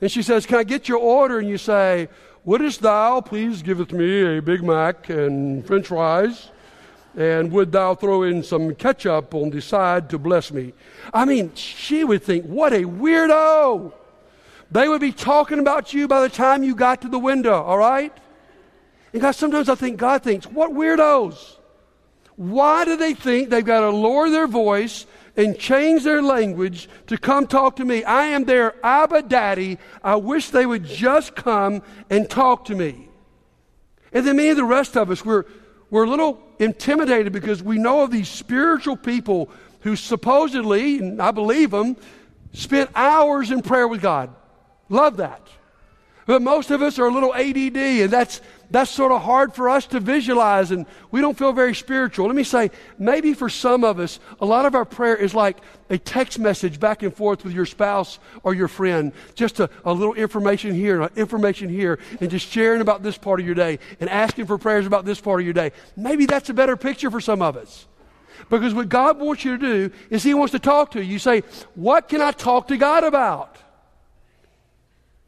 And 0.00 0.12
she 0.12 0.22
says, 0.22 0.46
Can 0.46 0.58
I 0.58 0.64
get 0.64 0.88
your 0.88 0.98
order? 0.98 1.38
And 1.38 1.48
you 1.48 1.58
say, 1.58 2.08
Wouldst 2.44 2.82
thou 2.82 3.20
please 3.20 3.62
giveth 3.62 3.92
me 3.92 4.38
a 4.38 4.42
Big 4.42 4.62
Mac 4.62 5.08
and 5.08 5.66
French 5.66 5.86
fries? 5.86 6.50
And 7.16 7.50
would 7.52 7.72
thou 7.72 7.94
throw 7.94 8.22
in 8.22 8.42
some 8.42 8.74
ketchup 8.74 9.34
on 9.34 9.50
the 9.50 9.60
side 9.60 10.08
to 10.10 10.18
bless 10.18 10.52
me? 10.52 10.72
I 11.12 11.24
mean, 11.24 11.54
she 11.54 12.04
would 12.04 12.22
think, 12.22 12.44
What 12.44 12.72
a 12.72 12.82
weirdo! 12.82 13.94
They 14.70 14.88
would 14.88 15.00
be 15.00 15.12
talking 15.12 15.58
about 15.58 15.92
you 15.92 16.06
by 16.06 16.20
the 16.20 16.28
time 16.28 16.62
you 16.62 16.74
got 16.74 17.02
to 17.02 17.08
the 17.08 17.18
window, 17.18 17.62
all 17.62 17.78
right? 17.78 18.12
And 19.12 19.20
God, 19.20 19.32
sometimes 19.32 19.68
I 19.68 19.74
think 19.74 19.98
God 19.98 20.22
thinks, 20.22 20.46
What 20.46 20.70
weirdos! 20.70 21.56
Why 22.36 22.86
do 22.86 22.96
they 22.96 23.12
think 23.12 23.50
they've 23.50 23.64
got 23.64 23.80
to 23.80 23.90
lower 23.90 24.30
their 24.30 24.46
voice 24.46 25.04
and 25.36 25.58
change 25.58 26.04
their 26.04 26.22
language 26.22 26.88
to 27.08 27.18
come 27.18 27.46
talk 27.46 27.76
to 27.76 27.84
me? 27.84 28.02
I 28.02 28.26
am 28.26 28.44
their 28.44 28.74
Abba 28.82 29.22
Daddy. 29.22 29.76
I 30.02 30.16
wish 30.16 30.48
they 30.48 30.64
would 30.64 30.84
just 30.84 31.34
come 31.34 31.82
and 32.08 32.30
talk 32.30 32.64
to 32.66 32.74
me. 32.74 33.10
And 34.12 34.26
then 34.26 34.36
many 34.36 34.48
of 34.48 34.56
the 34.56 34.64
rest 34.64 34.96
of 34.96 35.10
us, 35.10 35.22
we're, 35.22 35.44
we're 35.90 36.04
a 36.04 36.08
little 36.08 36.42
intimidated 36.58 37.32
because 37.32 37.62
we 37.62 37.76
know 37.76 38.04
of 38.04 38.10
these 38.10 38.28
spiritual 38.28 38.96
people 38.96 39.50
who 39.80 39.94
supposedly, 39.94 40.98
and 40.98 41.20
I 41.20 41.32
believe 41.32 41.72
them, 41.72 41.94
spent 42.54 42.88
hours 42.94 43.50
in 43.50 43.60
prayer 43.60 43.86
with 43.86 44.00
God. 44.00 44.34
Love 44.90 45.16
that. 45.16 45.40
But 46.26 46.42
most 46.42 46.70
of 46.70 46.82
us 46.82 46.98
are 46.98 47.06
a 47.06 47.10
little 47.10 47.34
ADD, 47.34 47.76
and 47.76 48.10
that's, 48.10 48.40
that's 48.70 48.90
sort 48.90 49.10
of 49.10 49.22
hard 49.22 49.54
for 49.54 49.68
us 49.68 49.86
to 49.86 50.00
visualize, 50.00 50.70
and 50.70 50.86
we 51.10 51.20
don't 51.20 51.36
feel 51.36 51.52
very 51.52 51.74
spiritual. 51.74 52.26
Let 52.26 52.36
me 52.36 52.44
say, 52.44 52.70
maybe 52.98 53.34
for 53.34 53.48
some 53.48 53.82
of 53.82 53.98
us, 53.98 54.20
a 54.40 54.46
lot 54.46 54.66
of 54.66 54.74
our 54.74 54.84
prayer 54.84 55.16
is 55.16 55.34
like 55.34 55.58
a 55.88 55.98
text 55.98 56.38
message 56.38 56.78
back 56.78 57.02
and 57.02 57.12
forth 57.12 57.42
with 57.42 57.52
your 57.52 57.66
spouse 57.66 58.18
or 58.44 58.54
your 58.54 58.68
friend. 58.68 59.12
Just 59.34 59.58
a, 59.58 59.70
a 59.84 59.92
little 59.92 60.14
information 60.14 60.74
here 60.74 61.02
information 61.16 61.68
here, 61.68 61.98
and 62.20 62.30
just 62.30 62.46
sharing 62.46 62.80
about 62.80 63.02
this 63.02 63.18
part 63.18 63.40
of 63.40 63.46
your 63.46 63.56
day 63.56 63.78
and 63.98 64.08
asking 64.08 64.46
for 64.46 64.58
prayers 64.58 64.86
about 64.86 65.04
this 65.04 65.20
part 65.20 65.40
of 65.40 65.44
your 65.44 65.54
day. 65.54 65.72
Maybe 65.96 66.26
that's 66.26 66.48
a 66.50 66.54
better 66.54 66.76
picture 66.76 67.10
for 67.10 67.20
some 67.20 67.42
of 67.42 67.56
us. 67.56 67.86
Because 68.50 68.72
what 68.72 68.88
God 68.88 69.18
wants 69.18 69.44
you 69.44 69.56
to 69.56 69.88
do 69.88 69.94
is 70.10 70.22
He 70.22 70.34
wants 70.34 70.52
to 70.52 70.58
talk 70.58 70.92
to 70.92 71.02
you. 71.02 71.12
You 71.12 71.18
say, 71.18 71.42
What 71.74 72.08
can 72.08 72.20
I 72.20 72.30
talk 72.30 72.68
to 72.68 72.76
God 72.76 73.04
about? 73.04 73.56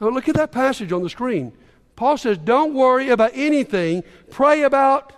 Now 0.03 0.09
look 0.09 0.29
at 0.29 0.35
that 0.35 0.51
passage 0.51 0.91
on 0.91 1.05
the 1.05 1.09
screen. 1.09 1.53
Paul 1.95 2.19
says, 2.19 2.37
Don't 2.37 2.75
worry 2.75 3.11
about 3.11 3.31
anything. 3.35 4.03
Pray 4.31 4.63
about. 4.63 5.13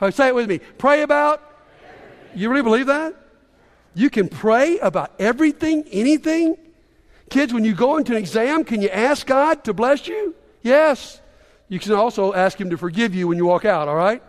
Oh, 0.00 0.08
say 0.08 0.28
it 0.28 0.34
with 0.34 0.48
me. 0.48 0.58
Pray 0.78 1.02
about. 1.02 1.42
You 2.34 2.48
really 2.48 2.62
believe 2.62 2.86
that? 2.86 3.14
You 3.94 4.08
can 4.08 4.28
pray 4.28 4.78
about 4.78 5.12
everything, 5.18 5.84
anything? 5.92 6.56
Kids, 7.28 7.52
when 7.52 7.62
you 7.62 7.74
go 7.74 7.98
into 7.98 8.12
an 8.12 8.18
exam, 8.18 8.64
can 8.64 8.80
you 8.80 8.88
ask 8.88 9.26
God 9.26 9.64
to 9.64 9.74
bless 9.74 10.08
you? 10.08 10.34
Yes. 10.62 11.20
You 11.68 11.78
can 11.78 11.92
also 11.92 12.32
ask 12.32 12.58
Him 12.58 12.70
to 12.70 12.78
forgive 12.78 13.14
you 13.14 13.28
when 13.28 13.36
you 13.36 13.44
walk 13.44 13.66
out, 13.66 13.86
all 13.86 13.96
right? 13.96 14.22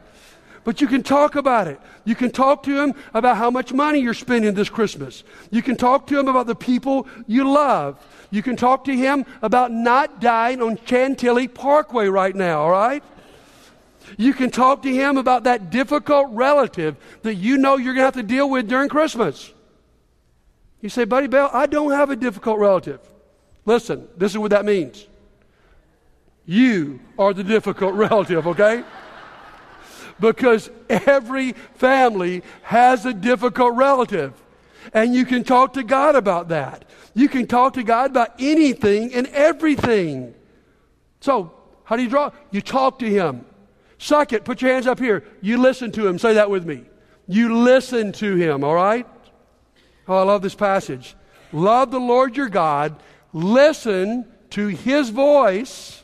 But 0.65 0.81
you 0.81 0.87
can 0.87 1.03
talk 1.03 1.35
about 1.35 1.67
it. 1.67 1.79
You 2.05 2.15
can 2.15 2.31
talk 2.31 2.63
to 2.63 2.75
him 2.75 2.95
about 3.13 3.37
how 3.37 3.51
much 3.51 3.71
money 3.71 3.99
you're 3.99 4.15
spending 4.15 4.55
this 4.55 4.67
Christmas. 4.67 5.23
You 5.51 5.61
can 5.61 5.75
talk 5.77 6.07
to 6.07 6.19
him 6.19 6.27
about 6.27 6.47
the 6.47 6.55
people 6.55 7.07
you 7.27 7.47
love. 7.49 8.03
You 8.31 8.41
can 8.41 8.57
talk 8.57 8.83
to 8.85 8.95
him 8.97 9.25
about 9.43 9.71
not 9.71 10.19
dying 10.19 10.63
on 10.63 10.79
Chantilly 10.83 11.47
Parkway 11.47 12.07
right 12.07 12.35
now, 12.35 12.63
all 12.63 12.71
right? 12.71 13.03
You 14.17 14.33
can 14.33 14.49
talk 14.49 14.81
to 14.81 14.91
him 14.91 15.17
about 15.17 15.43
that 15.43 15.69
difficult 15.69 16.29
relative 16.31 16.97
that 17.21 17.35
you 17.35 17.57
know 17.59 17.77
you're 17.77 17.93
going 17.93 17.97
to 17.97 18.05
have 18.05 18.15
to 18.15 18.23
deal 18.23 18.49
with 18.49 18.67
during 18.67 18.89
Christmas. 18.89 19.53
You 20.81 20.89
say, 20.89 21.05
Buddy 21.05 21.27
Bell, 21.27 21.51
I 21.53 21.67
don't 21.67 21.91
have 21.91 22.09
a 22.09 22.15
difficult 22.15 22.57
relative. 22.57 22.99
Listen, 23.65 24.07
this 24.17 24.31
is 24.31 24.39
what 24.39 24.49
that 24.49 24.65
means. 24.65 25.05
You 26.47 26.99
are 27.19 27.35
the 27.35 27.43
difficult 27.43 27.93
relative, 28.09 28.47
okay? 28.47 28.83
Because 30.19 30.69
every 30.89 31.53
family 31.75 32.43
has 32.63 33.05
a 33.05 33.13
difficult 33.13 33.75
relative. 33.75 34.33
And 34.93 35.15
you 35.15 35.25
can 35.25 35.43
talk 35.43 35.73
to 35.73 35.83
God 35.83 36.15
about 36.15 36.49
that. 36.49 36.85
You 37.13 37.27
can 37.27 37.47
talk 37.47 37.73
to 37.73 37.83
God 37.83 38.11
about 38.11 38.35
anything 38.39 39.13
and 39.13 39.27
everything. 39.27 40.33
So, 41.21 41.51
how 41.83 41.95
do 41.95 42.03
you 42.03 42.09
draw? 42.09 42.31
You 42.51 42.61
talk 42.61 42.99
to 42.99 43.09
Him. 43.09 43.45
Second, 43.97 44.45
put 44.45 44.61
your 44.61 44.71
hands 44.73 44.87
up 44.87 44.99
here. 44.99 45.23
You 45.41 45.57
listen 45.57 45.91
to 45.93 46.07
Him. 46.07 46.19
Say 46.19 46.33
that 46.33 46.49
with 46.49 46.65
me. 46.65 46.83
You 47.27 47.57
listen 47.59 48.11
to 48.13 48.35
Him, 48.35 48.63
all 48.63 48.75
right? 48.75 49.07
Oh, 50.07 50.17
I 50.17 50.23
love 50.23 50.41
this 50.41 50.55
passage. 50.55 51.15
Love 51.51 51.91
the 51.91 51.99
Lord 51.99 52.35
your 52.35 52.49
God, 52.49 53.01
listen 53.33 54.25
to 54.51 54.67
His 54.67 55.09
voice, 55.09 56.03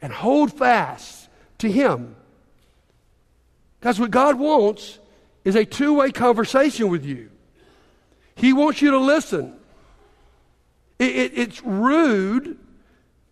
and 0.00 0.12
hold 0.12 0.52
fast 0.52 1.28
to 1.58 1.70
Him. 1.70 2.16
Because 3.82 3.98
what 3.98 4.12
God 4.12 4.38
wants 4.38 5.00
is 5.44 5.56
a 5.56 5.64
two 5.64 5.94
way 5.94 6.12
conversation 6.12 6.88
with 6.88 7.04
you. 7.04 7.30
He 8.36 8.52
wants 8.52 8.80
you 8.80 8.92
to 8.92 8.98
listen. 8.98 9.56
It, 11.00 11.16
it, 11.16 11.32
it's 11.34 11.64
rude 11.64 12.60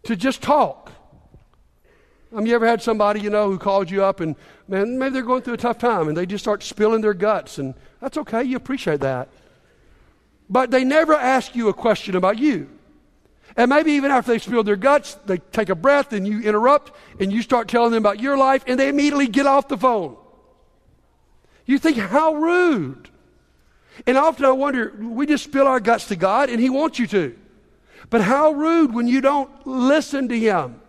to 0.02 0.16
just 0.16 0.42
talk. 0.42 0.90
I 2.32 2.38
mean, 2.38 2.46
you 2.46 2.56
ever 2.56 2.66
had 2.66 2.82
somebody, 2.82 3.20
you 3.20 3.30
know, 3.30 3.48
who 3.48 3.58
called 3.58 3.92
you 3.92 4.02
up 4.02 4.18
and, 4.18 4.34
man, 4.66 4.98
maybe 4.98 5.12
they're 5.12 5.22
going 5.22 5.42
through 5.42 5.54
a 5.54 5.56
tough 5.56 5.78
time 5.78 6.08
and 6.08 6.16
they 6.16 6.26
just 6.26 6.42
start 6.42 6.64
spilling 6.64 7.00
their 7.00 7.14
guts, 7.14 7.58
and 7.58 7.74
that's 8.00 8.16
okay. 8.16 8.42
You 8.42 8.56
appreciate 8.56 9.00
that. 9.00 9.28
But 10.48 10.72
they 10.72 10.82
never 10.82 11.14
ask 11.14 11.54
you 11.54 11.68
a 11.68 11.72
question 11.72 12.16
about 12.16 12.40
you. 12.40 12.68
And 13.56 13.68
maybe 13.68 13.92
even 13.92 14.10
after 14.10 14.32
they 14.32 14.38
spill 14.40 14.64
their 14.64 14.74
guts, 14.74 15.14
they 15.26 15.38
take 15.38 15.68
a 15.68 15.76
breath 15.76 16.12
and 16.12 16.26
you 16.26 16.40
interrupt 16.40 16.90
and 17.20 17.32
you 17.32 17.40
start 17.40 17.68
telling 17.68 17.92
them 17.92 18.02
about 18.02 18.18
your 18.18 18.36
life 18.36 18.64
and 18.66 18.80
they 18.80 18.88
immediately 18.88 19.28
get 19.28 19.46
off 19.46 19.68
the 19.68 19.78
phone. 19.78 20.16
You 21.66 21.78
think, 21.78 21.96
how 21.96 22.34
rude. 22.34 23.08
And 24.06 24.16
often 24.16 24.44
I 24.44 24.52
wonder, 24.52 24.94
we 24.98 25.26
just 25.26 25.44
spill 25.44 25.66
our 25.66 25.80
guts 25.80 26.08
to 26.08 26.16
God, 26.16 26.50
and 26.50 26.60
He 26.60 26.70
wants 26.70 26.98
you 26.98 27.06
to. 27.08 27.36
But 28.08 28.22
how 28.22 28.52
rude 28.52 28.94
when 28.94 29.06
you 29.06 29.20
don't 29.20 29.50
listen 29.66 30.28
to 30.28 30.38
Him. 30.38 30.80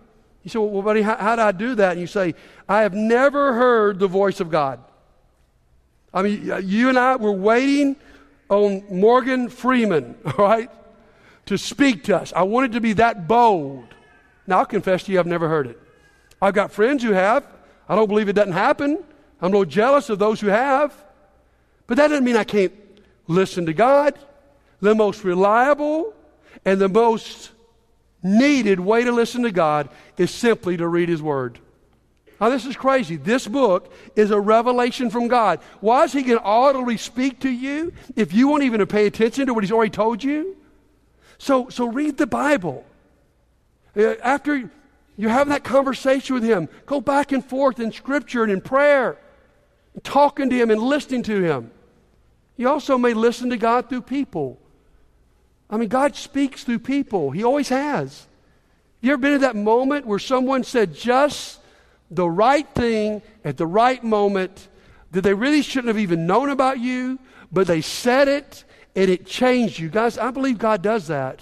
You 0.43 0.49
say, 0.49 0.59
well, 0.59 0.81
buddy, 0.81 1.01
how, 1.01 1.17
how 1.17 1.35
do 1.35 1.41
I 1.41 1.51
do 1.51 1.75
that? 1.75 1.91
And 1.91 2.01
you 2.01 2.07
say, 2.07 2.33
I 2.67 2.81
have 2.81 2.93
never 2.93 3.53
heard 3.53 3.99
the 3.99 4.07
voice 4.07 4.39
of 4.39 4.49
God. 4.49 4.79
I 6.13 6.23
mean, 6.23 6.49
uh, 6.51 6.57
you 6.57 6.89
and 6.89 6.97
I 6.97 7.15
were 7.15 7.31
waiting 7.31 7.95
on 8.49 8.83
Morgan 8.89 9.49
Freeman, 9.49 10.15
all 10.25 10.45
right, 10.45 10.69
to 11.45 11.57
speak 11.57 12.05
to 12.05 12.17
us. 12.17 12.33
I 12.35 12.43
wanted 12.43 12.73
to 12.73 12.81
be 12.81 12.93
that 12.93 13.27
bold. 13.27 13.85
Now, 14.47 14.59
I'll 14.59 14.65
confess 14.65 15.03
to 15.03 15.11
you, 15.11 15.19
I've 15.19 15.27
never 15.27 15.47
heard 15.47 15.67
it. 15.67 15.79
I've 16.41 16.53
got 16.53 16.71
friends 16.71 17.03
who 17.03 17.11
have. 17.11 17.45
I 17.87 17.95
don't 17.95 18.07
believe 18.07 18.29
it 18.29 18.33
doesn't 18.33 18.53
happen. 18.53 19.03
I'm 19.41 19.51
no 19.51 19.65
jealous 19.65 20.09
of 20.09 20.19
those 20.19 20.39
who 20.39 20.47
have. 20.47 20.93
But 21.87 21.97
that 21.97 22.07
doesn't 22.07 22.23
mean 22.23 22.37
I 22.37 22.43
can't 22.43 22.73
listen 23.27 23.65
to 23.65 23.73
God. 23.73 24.17
The 24.79 24.95
most 24.95 25.23
reliable 25.23 26.13
and 26.63 26.79
the 26.79 26.89
most 26.89 27.51
needed 28.23 28.79
way 28.79 29.03
to 29.03 29.11
listen 29.11 29.43
to 29.43 29.51
God 29.51 29.89
is 30.17 30.31
simply 30.31 30.77
to 30.77 30.87
read 30.87 31.09
His 31.09 31.21
Word. 31.21 31.59
Now, 32.39 32.49
this 32.49 32.65
is 32.65 32.75
crazy. 32.75 33.17
This 33.17 33.47
book 33.47 33.93
is 34.15 34.31
a 34.31 34.39
revelation 34.39 35.09
from 35.09 35.27
God. 35.27 35.59
Why 35.79 36.03
is 36.03 36.13
He 36.13 36.23
going 36.23 36.39
to 36.39 36.43
audibly 36.43 36.97
speak 36.97 37.41
to 37.41 37.49
you 37.49 37.93
if 38.15 38.33
you 38.33 38.47
won't 38.47 38.63
even 38.63 38.85
pay 38.87 39.05
attention 39.05 39.47
to 39.47 39.53
what 39.53 39.63
He's 39.63 39.71
already 39.71 39.91
told 39.91 40.23
you? 40.23 40.57
So, 41.37 41.69
so 41.69 41.87
read 41.87 42.17
the 42.17 42.27
Bible. 42.27 42.85
Uh, 43.95 44.15
after 44.23 44.69
you're 45.17 45.29
having 45.29 45.51
that 45.51 45.63
conversation 45.63 46.35
with 46.35 46.43
Him, 46.43 46.69
go 46.85 47.01
back 47.01 47.31
and 47.31 47.43
forth 47.43 47.79
in 47.79 47.91
Scripture 47.91 48.43
and 48.43 48.51
in 48.51 48.61
prayer 48.61 49.17
talking 50.03 50.49
to 50.49 50.55
Him 50.55 50.71
and 50.71 50.81
listening 50.81 51.23
to 51.23 51.41
Him. 51.41 51.71
You 52.57 52.69
also 52.69 52.97
may 52.97 53.13
listen 53.13 53.49
to 53.49 53.57
God 53.57 53.89
through 53.89 54.01
people. 54.01 54.59
I 55.69 55.77
mean, 55.77 55.89
God 55.89 56.15
speaks 56.15 56.63
through 56.63 56.79
people, 56.79 57.31
He 57.31 57.43
always 57.43 57.69
has. 57.69 58.27
You 59.01 59.13
ever 59.13 59.21
been 59.21 59.33
in 59.33 59.41
that 59.41 59.55
moment 59.55 60.05
where 60.05 60.19
someone 60.19 60.63
said 60.63 60.93
just 60.93 61.59
the 62.11 62.29
right 62.29 62.67
thing 62.75 63.21
at 63.43 63.57
the 63.57 63.65
right 63.65 64.03
moment 64.03 64.67
that 65.11 65.21
they 65.21 65.33
really 65.33 65.61
shouldn't 65.61 65.87
have 65.87 65.97
even 65.97 66.27
known 66.27 66.49
about 66.49 66.79
you, 66.79 67.17
but 67.51 67.67
they 67.67 67.81
said 67.81 68.27
it 68.27 68.63
and 68.95 69.09
it 69.09 69.25
changed 69.25 69.79
you? 69.79 69.89
Guys, 69.89 70.17
I 70.17 70.31
believe 70.31 70.57
God 70.57 70.81
does 70.81 71.07
that. 71.07 71.41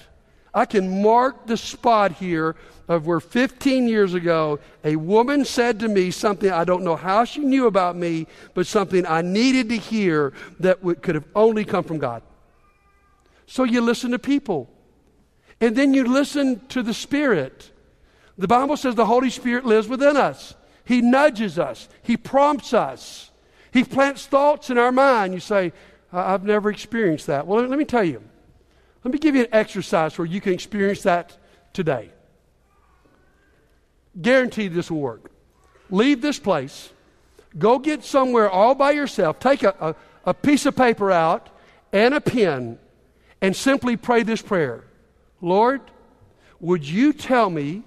I 0.54 0.66
can 0.66 1.02
mark 1.02 1.48
the 1.48 1.58
spot 1.58 2.14
here 2.14 2.56
of 2.90 3.06
where 3.06 3.20
15 3.20 3.88
years 3.88 4.16
ago 4.16 4.60
a 4.84 4.96
woman 4.96 5.46
said 5.46 5.80
to 5.80 5.88
me 5.88 6.10
something 6.10 6.52
I 6.52 6.66
don't 6.66 6.84
know 6.84 6.96
how 6.96 7.24
she 7.24 7.40
knew 7.40 7.68
about 7.68 7.96
me, 7.96 8.28
but 8.56 8.68
something 8.68 9.06
I 9.06 9.22
needed 9.22 9.70
to 9.70 9.78
hear 9.78 10.34
that 10.60 10.82
could 11.02 11.16
have 11.16 11.28
only 11.36 11.64
come 11.64 11.84
from 11.84 12.00
God. 12.00 12.24
So 13.46 13.64
you 13.64 13.80
listen 13.82 14.12
to 14.12 14.20
people, 14.20 14.70
and 15.62 15.76
then 15.76 15.94
you 15.94 16.04
listen 16.04 16.66
to 16.70 16.84
the 16.84 16.94
Spirit. 16.94 17.72
The 18.38 18.48
Bible 18.48 18.76
says 18.76 18.96
the 18.96 19.06
Holy 19.06 19.30
Spirit 19.30 19.66
lives 19.66 19.88
within 19.88 20.18
us. 20.18 20.56
He 20.84 21.02
nudges 21.02 21.60
us, 21.60 21.88
He 22.02 22.18
prompts 22.18 22.74
us, 22.74 23.30
He 23.72 23.84
plants 23.84 24.26
thoughts 24.26 24.72
in 24.72 24.80
our 24.80 24.92
mind. 24.92 25.36
You 25.36 25.40
say, 25.40 25.74
I've 26.12 26.44
never 26.44 26.72
experienced 26.72 27.28
that. 27.28 27.46
Well, 27.46 27.64
let 27.64 27.78
me 27.78 27.86
tell 27.86 28.04
you. 28.04 28.24
Let 29.04 29.14
me 29.14 29.20
give 29.20 29.36
you 29.36 29.44
an 29.44 29.50
exercise 29.52 30.18
where 30.18 30.26
you 30.26 30.42
can 30.42 30.54
experience 30.54 31.04
that 31.04 31.38
today. 31.72 32.12
Guaranteed 34.22 34.74
this 34.74 34.92
will 34.92 35.00
work. 35.00 35.32
Leave 35.90 36.22
this 36.22 36.40
place, 36.40 36.92
go 37.58 37.80
get 37.80 38.04
somewhere 38.04 38.50
all 38.50 38.76
by 38.76 38.92
yourself, 38.92 39.40
take 39.40 39.64
a, 39.64 39.76
a, 39.80 39.96
a 40.30 40.34
piece 40.34 40.66
of 40.66 40.76
paper 40.76 41.12
out 41.12 41.50
and 41.92 42.14
a 42.14 42.22
pen, 42.22 42.78
and 43.42 43.56
simply 43.56 43.98
pray 43.98 44.24
this 44.24 44.42
prayer 44.42 44.84
Lord, 45.42 45.82
would 46.60 46.88
you 46.88 47.14
tell 47.14 47.50
me 47.50 47.84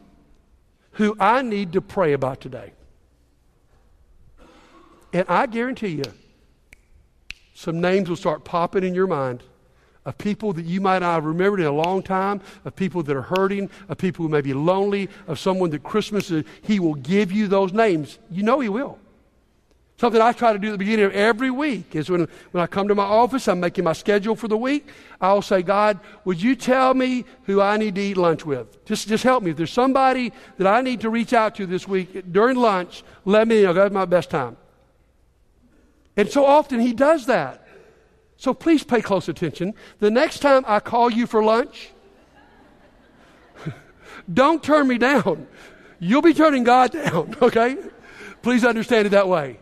who 0.93 1.17
I 1.21 1.43
need 1.43 1.75
to 1.75 1.81
pray 1.81 2.13
about 2.13 2.41
today? 2.41 2.73
And 5.13 5.27
I 5.29 5.47
guarantee 5.47 5.89
you, 5.89 6.05
some 7.55 7.81
names 7.81 8.09
will 8.09 8.17
start 8.17 8.45
popping 8.45 8.83
in 8.83 8.95
your 8.95 9.07
mind 9.07 9.43
of 10.05 10.19
people 10.19 10.53
that 10.53 10.65
you 10.65 10.81
might 10.81 11.01
not 11.01 11.15
have 11.15 11.25
remembered 11.25 11.61
in 11.61 11.67
a 11.67 11.73
long 11.73 12.03
time, 12.03 12.41
of 12.65 12.75
people 12.75 13.03
that 13.05 13.17
are 13.17 13.23
hurting, 13.23 13.71
of 13.89 13.99
people 13.99 14.25
who 14.25 14.29
may 14.29 14.41
be 14.41 14.53
lonely, 14.53 15.09
of 15.27 15.39
someone 15.39 15.71
that 15.71 15.83
Christmas, 15.83 16.31
is, 16.31 16.45
He 16.63 16.81
will 16.81 16.95
give 16.95 17.31
you 17.31 17.47
those 17.47 17.73
names. 17.73 18.19
You 18.31 18.43
know 18.43 18.61
He 18.61 18.69
will. 18.69 18.99
Something 20.03 20.21
I 20.21 20.33
try 20.33 20.53
to 20.53 20.59
do 20.59 20.69
at 20.69 20.73
the 20.73 20.79
beginning 20.79 21.05
of 21.05 21.13
every 21.13 21.51
week 21.51 21.95
is 21.95 22.11
when, 22.11 22.27
when 22.51 22.61
I 22.61 22.67
come 22.67 22.89
to 22.89 22.95
my 22.97 23.05
office, 23.05 23.47
I'm 23.47 23.61
making 23.61 23.85
my 23.85 23.93
schedule 23.93 24.35
for 24.35 24.49
the 24.49 24.57
week. 24.57 24.89
I'll 25.21 25.43
say, 25.43 25.63
God, 25.63 26.01
would 26.25 26.43
you 26.43 26.57
tell 26.57 26.93
me 26.93 27.25
who 27.45 27.61
I 27.61 27.77
need 27.77 27.95
to 27.95 28.01
eat 28.01 28.17
lunch 28.17 28.45
with? 28.45 28.85
Just, 28.85 29.07
just 29.07 29.23
help 29.23 29.45
me. 29.45 29.53
If 29.53 29.59
there's 29.59 29.71
somebody 29.71 30.33
that 30.59 30.67
I 30.67 30.81
need 30.81 31.03
to 31.03 31.11
reach 31.11 31.33
out 31.33 31.55
to 31.57 31.67
this 31.67 31.87
week 31.87 32.33
during 32.33 32.57
lunch, 32.57 33.05
let 33.25 33.47
me 33.47 33.63
know. 33.63 33.73
That's 33.73 33.95
my 33.95 34.05
best 34.05 34.31
time. 34.31 34.57
And 36.17 36.29
so 36.29 36.45
often 36.45 36.81
he 36.81 36.93
does 36.93 37.27
that. 37.27 37.62
So 38.43 38.53
please 38.53 38.83
pay 38.83 39.01
close 39.01 39.29
attention. 39.29 39.73
The 40.01 40.11
next 40.11 40.41
time 40.41 40.65
I 40.67 40.81
call 40.81 41.13
you 41.13 41.29
for 41.29 41.45
lunch, 41.45 41.91
don't 44.35 44.61
turn 44.61 44.89
me 44.89 44.99
down. 44.99 45.47
You'll 46.01 46.23
be 46.23 46.35
turning 46.35 46.65
God 46.65 46.91
down, 46.91 47.37
okay? 47.43 47.77
Please 48.43 48.65
understand 48.65 49.07
it 49.07 49.11
that 49.11 49.29
way. 49.29 49.61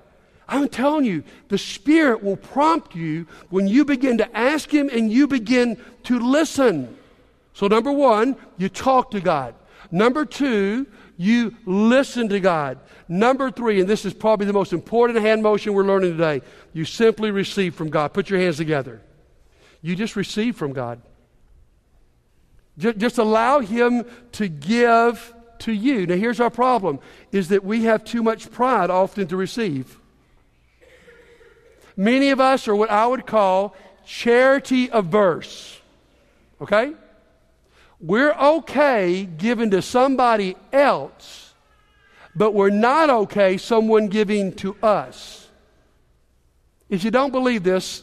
I'm 0.49 0.67
telling 0.71 1.05
you, 1.05 1.25
the 1.49 1.59
Spirit 1.59 2.23
will 2.23 2.39
prompt 2.39 2.95
you 2.95 3.27
when 3.51 3.69
you 3.69 3.85
begin 3.85 4.17
to 4.17 4.35
ask 4.35 4.73
Him 4.73 4.89
and 4.89 5.13
you 5.13 5.27
begin 5.27 5.77
to 6.05 6.19
listen. 6.19 6.97
So, 7.53 7.67
number 7.67 7.93
one, 7.93 8.35
you 8.57 8.71
talk 8.71 9.11
to 9.11 9.21
God. 9.21 9.55
Number 9.91 10.25
two, 10.25 10.87
you 11.21 11.55
listen 11.67 12.31
to 12.31 12.41
God. 12.41 12.79
Number 13.07 13.51
three, 13.51 13.79
and 13.79 13.87
this 13.87 14.07
is 14.07 14.15
probably 14.15 14.47
the 14.47 14.55
most 14.55 14.73
important 14.73 15.19
hand 15.19 15.43
motion 15.43 15.75
we're 15.75 15.85
learning 15.85 16.13
today, 16.13 16.41
you 16.73 16.87
simply 16.87 17.31
receive 17.31 17.75
from 17.75 17.91
God. 17.91 18.15
Put 18.15 18.31
your 18.31 18.41
hands 18.41 18.57
together. 18.57 19.03
You 19.83 19.95
just 19.97 20.17
receive 20.17 20.57
from 20.57 20.73
God. 20.73 21.03
Just 22.79 23.19
allow 23.19 23.61
Him 23.61 24.07
to 24.33 24.49
give 24.49 25.35
to 25.59 25.73
you. 25.73 26.07
Now, 26.07 26.17
here's 26.17 26.41
our 26.41 26.49
problem 26.49 27.01
is 27.33 27.49
that 27.49 27.65
we 27.65 27.85
have 27.85 28.03
too 28.03 28.23
much 28.23 28.51
pride 28.51 28.89
often 28.89 29.27
to 29.27 29.37
receive. 29.37 29.99
Many 31.99 32.31
of 32.31 32.41
us 32.41 32.67
are 32.67 32.75
what 32.75 32.91
I 32.91 33.07
would 33.07 33.27
call 33.27 33.77
charity 34.07 34.89
averse. 34.91 35.79
Okay? 36.63 36.95
We're 38.01 38.33
okay 38.33 39.25
giving 39.25 39.71
to 39.73 39.83
somebody 39.83 40.57
else 40.73 41.51
but 42.35 42.53
we're 42.53 42.71
not 42.71 43.11
okay 43.11 43.57
someone 43.57 44.09
giving 44.09 44.53
to 44.55 44.77
us. 44.83 45.49
If 46.89 47.05
you 47.05 47.11
don't 47.11 47.33
believe 47.33 47.63
this, 47.63 48.03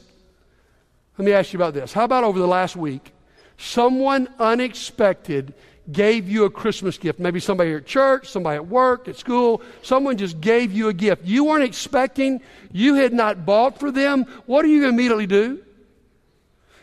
let 1.18 1.26
me 1.26 1.34
ask 1.34 1.54
you 1.54 1.58
about 1.58 1.74
this. 1.74 1.94
How 1.94 2.04
about 2.04 2.24
over 2.24 2.40
the 2.40 2.48
last 2.48 2.76
week, 2.76 3.14
someone 3.58 4.28
unexpected 4.40 5.54
gave 5.92 6.30
you 6.30 6.46
a 6.46 6.50
Christmas 6.50 6.98
gift? 6.98 7.20
Maybe 7.20 7.40
somebody 7.40 7.74
at 7.74 7.86
church, 7.86 8.30
somebody 8.30 8.58
at 8.58 8.68
work, 8.68 9.08
at 9.08 9.18
school, 9.18 9.62
someone 9.82 10.18
just 10.18 10.40
gave 10.40 10.72
you 10.72 10.90
a 10.90 10.94
gift. 10.94 11.26
You 11.26 11.46
weren't 11.46 11.64
expecting, 11.64 12.42
you 12.72 12.96
had 12.96 13.14
not 13.14 13.46
bought 13.46 13.80
for 13.80 13.92
them. 13.92 14.26
What 14.46 14.64
are 14.64 14.68
you 14.68 14.82
going 14.82 14.92
to 14.92 14.96
immediately 14.96 15.28
do? 15.28 15.64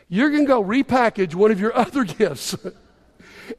You're 0.08 0.30
going 0.30 0.44
to 0.44 0.48
go 0.48 0.62
repackage 0.62 1.34
one 1.34 1.50
of 1.50 1.60
your 1.60 1.76
other 1.76 2.04
gifts 2.04 2.56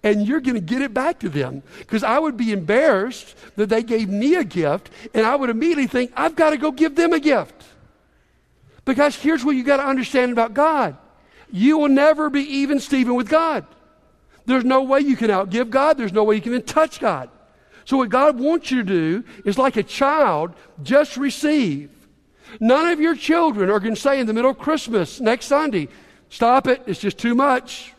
and 0.03 0.27
you're 0.27 0.39
going 0.39 0.55
to 0.55 0.61
get 0.61 0.81
it 0.81 0.93
back 0.93 1.19
to 1.19 1.29
them. 1.29 1.63
Because 1.79 2.03
I 2.03 2.19
would 2.19 2.37
be 2.37 2.51
embarrassed 2.51 3.35
that 3.55 3.69
they 3.69 3.83
gave 3.83 4.09
me 4.09 4.35
a 4.35 4.43
gift, 4.43 4.89
and 5.13 5.25
I 5.25 5.35
would 5.35 5.49
immediately 5.49 5.87
think, 5.87 6.11
I've 6.15 6.35
got 6.35 6.51
to 6.51 6.57
go 6.57 6.71
give 6.71 6.95
them 6.95 7.13
a 7.13 7.19
gift. 7.19 7.63
Because 8.83 9.15
here's 9.15 9.43
what 9.43 9.55
you 9.55 9.63
got 9.63 9.77
to 9.77 9.85
understand 9.85 10.31
about 10.31 10.53
God 10.53 10.97
you 11.51 11.77
will 11.77 11.89
never 11.89 12.29
be 12.29 12.41
even 12.41 12.79
Stephen 12.79 13.15
with 13.15 13.29
God. 13.29 13.65
There's 14.45 14.65
no 14.65 14.83
way 14.83 14.99
you 14.99 15.15
can 15.15 15.29
outgive 15.29 15.69
God, 15.69 15.97
there's 15.97 16.13
no 16.13 16.23
way 16.23 16.35
you 16.35 16.41
can 16.41 16.53
even 16.53 16.65
touch 16.65 16.99
God. 16.99 17.29
So, 17.85 17.97
what 17.97 18.09
God 18.09 18.39
wants 18.39 18.71
you 18.71 18.77
to 18.77 18.83
do 18.83 19.23
is 19.43 19.57
like 19.57 19.77
a 19.77 19.83
child, 19.83 20.53
just 20.83 21.17
receive. 21.17 21.91
None 22.59 22.91
of 22.91 22.99
your 22.99 23.15
children 23.15 23.69
are 23.69 23.79
going 23.79 23.95
to 23.95 24.01
say 24.01 24.19
in 24.19 24.27
the 24.27 24.33
middle 24.33 24.51
of 24.51 24.57
Christmas 24.57 25.19
next 25.19 25.45
Sunday, 25.45 25.89
Stop 26.29 26.67
it, 26.67 26.81
it's 26.85 26.99
just 26.99 27.17
too 27.17 27.35
much. 27.35 27.93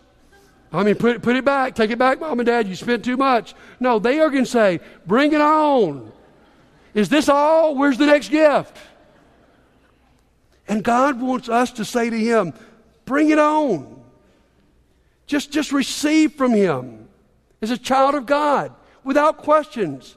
I 0.72 0.83
mean, 0.83 0.96
put, 0.96 1.22
put 1.22 1.37
it 1.37 1.44
back. 1.44 1.74
Take 1.74 1.90
it 1.90 1.98
back, 1.98 2.20
mom 2.20 2.40
and 2.40 2.46
dad. 2.46 2.66
You 2.66 2.74
spent 2.74 3.05
too 3.05 3.16
much. 3.16 3.55
No, 3.81 3.98
they 3.98 4.20
are 4.20 4.31
going 4.31 4.44
to 4.44 4.50
say, 4.50 4.81
bring 5.07 5.33
it 5.33 5.40
on. 5.40 6.12
Is 6.94 7.09
this 7.09 7.29
all? 7.29 7.74
Where's 7.76 7.98
the 7.98 8.07
next 8.07 8.31
gift? 8.31 8.76
And 10.68 10.83
God 10.83 11.20
wants 11.20 11.48
us 11.48 11.72
to 11.72 11.85
say 11.85 12.11
to 12.11 12.18
Him, 12.18 12.52
bring 13.05 13.31
it 13.31 13.38
on. 13.38 14.02
Just, 15.26 15.52
just 15.52 15.72
receive 15.72 16.33
from 16.33 16.52
Him 16.52 17.09
as 17.62 17.70
a 17.70 17.79
child 17.79 18.14
of 18.14 18.26
God 18.26 18.72
without 19.05 19.38
questions, 19.38 20.16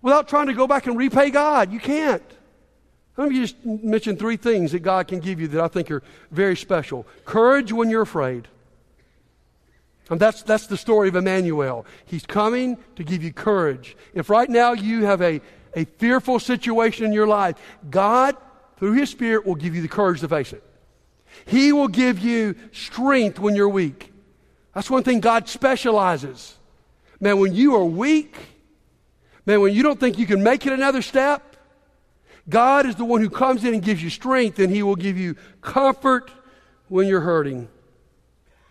without 0.00 0.28
trying 0.28 0.46
to 0.46 0.54
go 0.54 0.66
back 0.66 0.86
and 0.86 0.96
repay 0.96 1.30
God. 1.30 1.72
You 1.72 1.80
can't. 1.80 2.22
Let 3.16 3.28
me 3.28 3.36
just 3.36 3.62
mention 3.64 4.16
three 4.16 4.36
things 4.36 4.72
that 4.72 4.80
God 4.80 5.06
can 5.06 5.20
give 5.20 5.40
you 5.40 5.48
that 5.48 5.62
I 5.62 5.68
think 5.68 5.90
are 5.90 6.02
very 6.30 6.56
special 6.56 7.06
courage 7.24 7.72
when 7.72 7.90
you're 7.90 8.02
afraid. 8.02 8.48
And 10.10 10.20
that's, 10.20 10.42
that's 10.42 10.66
the 10.66 10.76
story 10.76 11.08
of 11.08 11.16
Emmanuel. 11.16 11.86
He's 12.04 12.26
coming 12.26 12.76
to 12.96 13.04
give 13.04 13.22
you 13.22 13.32
courage. 13.32 13.96
If 14.14 14.28
right 14.28 14.48
now 14.48 14.72
you 14.72 15.04
have 15.04 15.22
a, 15.22 15.40
a 15.74 15.84
fearful 15.84 16.38
situation 16.38 17.06
in 17.06 17.12
your 17.12 17.26
life, 17.26 17.56
God, 17.88 18.36
through 18.76 18.92
His 18.92 19.10
Spirit, 19.10 19.46
will 19.46 19.54
give 19.54 19.74
you 19.74 19.82
the 19.82 19.88
courage 19.88 20.20
to 20.20 20.28
face 20.28 20.52
it. 20.52 20.62
He 21.46 21.72
will 21.72 21.88
give 21.88 22.18
you 22.18 22.56
strength 22.72 23.38
when 23.38 23.54
you're 23.54 23.68
weak. 23.68 24.12
That's 24.74 24.90
one 24.90 25.02
thing 25.02 25.20
God 25.20 25.48
specializes. 25.48 26.56
Man, 27.20 27.38
when 27.38 27.54
you 27.54 27.76
are 27.76 27.84
weak, 27.84 28.36
man, 29.46 29.60
when 29.60 29.72
you 29.72 29.82
don't 29.82 30.00
think 30.00 30.18
you 30.18 30.26
can 30.26 30.42
make 30.42 30.66
it 30.66 30.72
another 30.72 31.02
step, 31.02 31.56
God 32.48 32.86
is 32.86 32.96
the 32.96 33.04
one 33.04 33.20
who 33.20 33.30
comes 33.30 33.64
in 33.64 33.72
and 33.72 33.82
gives 33.82 34.02
you 34.02 34.10
strength, 34.10 34.58
and 34.58 34.70
He 34.70 34.82
will 34.82 34.96
give 34.96 35.16
you 35.16 35.36
comfort 35.60 36.30
when 36.88 37.06
you're 37.06 37.20
hurting. 37.20 37.68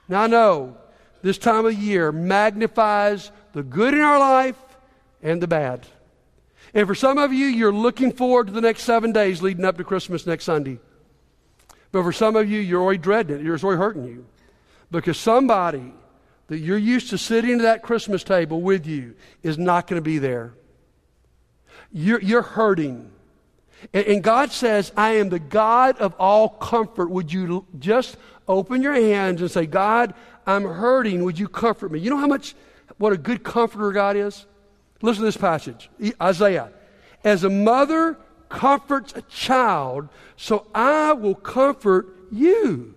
Now, 0.10 0.24
I 0.24 0.28
know 0.28 0.78
this 1.22 1.38
time 1.38 1.66
of 1.66 1.74
year 1.74 2.12
magnifies 2.12 3.32
the 3.54 3.64
good 3.64 3.94
in 3.94 4.02
our 4.02 4.20
life 4.20 4.58
and 5.22 5.42
the 5.42 5.48
bad. 5.48 5.88
And 6.74 6.88
for 6.88 6.96
some 6.96 7.18
of 7.18 7.34
you, 7.34 7.48
you're 7.48 7.74
looking 7.74 8.12
forward 8.12 8.48
to 8.48 8.54
the 8.54 8.62
next 8.62 8.84
seven 8.84 9.12
days 9.12 9.42
leading 9.42 9.66
up 9.66 9.78
to 9.78 9.84
Christmas 9.84 10.26
next 10.26 10.46
Sunday. 10.46 10.80
But 11.92 12.04
for 12.04 12.14
some 12.14 12.36
of 12.36 12.50
you, 12.50 12.60
you're 12.60 12.82
already 12.82 13.00
dreading 13.00 13.40
it. 13.40 13.46
It's 13.46 13.64
already 13.64 13.80
hurting 13.80 14.06
you. 14.06 14.26
Because 14.90 15.18
somebody 15.18 15.94
that 16.48 16.60
you're 16.60 16.78
used 16.78 17.10
to 17.10 17.18
sitting 17.18 17.56
at 17.56 17.62
that 17.62 17.82
Christmas 17.82 18.24
table 18.24 18.62
with 18.62 18.86
you 18.86 19.16
is 19.44 19.58
not 19.58 19.88
going 19.88 19.98
to 19.98 20.04
be 20.04 20.18
there. 20.18 20.54
You're, 21.92 22.22
you're 22.22 22.42
hurting. 22.42 23.12
And, 23.94 24.06
and 24.06 24.24
God 24.24 24.52
says, 24.52 24.91
I 24.96 25.12
am 25.15 25.30
the 25.30 25.39
God 25.39 25.98
of 26.00 26.13
all 26.20 26.50
comfort. 26.50 27.10
Would 27.10 27.32
you 27.32 27.65
just 27.80 28.17
open 28.48 28.82
your 28.82 28.94
hands 28.94 29.41
and 29.41 29.50
say, 29.50 29.65
God, 29.65 30.13
I'm 30.46 30.63
hurting. 30.63 31.24
Would 31.24 31.39
you 31.39 31.48
comfort 31.48 31.91
me? 31.91 32.00
You 32.00 32.10
know 32.10 32.17
how 32.17 32.28
much, 32.28 32.56
what 32.98 33.13
a 33.13 33.17
good 33.17 33.44
comforter 33.44 33.91
God 33.91 34.15
is? 34.15 34.46
Listen 35.02 35.22
to 35.22 35.26
this 35.26 35.38
passage 35.38 35.89
Isaiah. 36.22 36.72
As 37.24 37.44
a 37.44 37.50
mother 37.50 38.17
comforts 38.50 39.13
a 39.15 39.22
child, 39.24 40.10
so 40.36 40.67
I 40.74 41.13
will 41.13 41.36
comfort 41.36 42.08
you. 42.32 42.96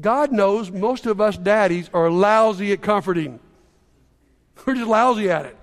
God 0.00 0.30
knows 0.30 0.70
most 0.70 1.06
of 1.06 1.20
us 1.20 1.38
daddies 1.38 1.88
are 1.94 2.10
lousy 2.10 2.72
at 2.72 2.82
comforting. 2.82 3.40
We're 4.64 4.74
just 4.74 4.88
lousy 4.88 5.30
at 5.30 5.46
it. 5.46 5.56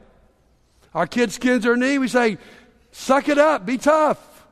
Our 0.94 1.08
kid 1.08 1.32
skins 1.32 1.64
their 1.64 1.76
knee, 1.76 1.98
we 1.98 2.08
say, 2.08 2.38
suck 2.92 3.30
it 3.30 3.38
up, 3.38 3.66
be 3.66 3.78
tough. 3.78 4.46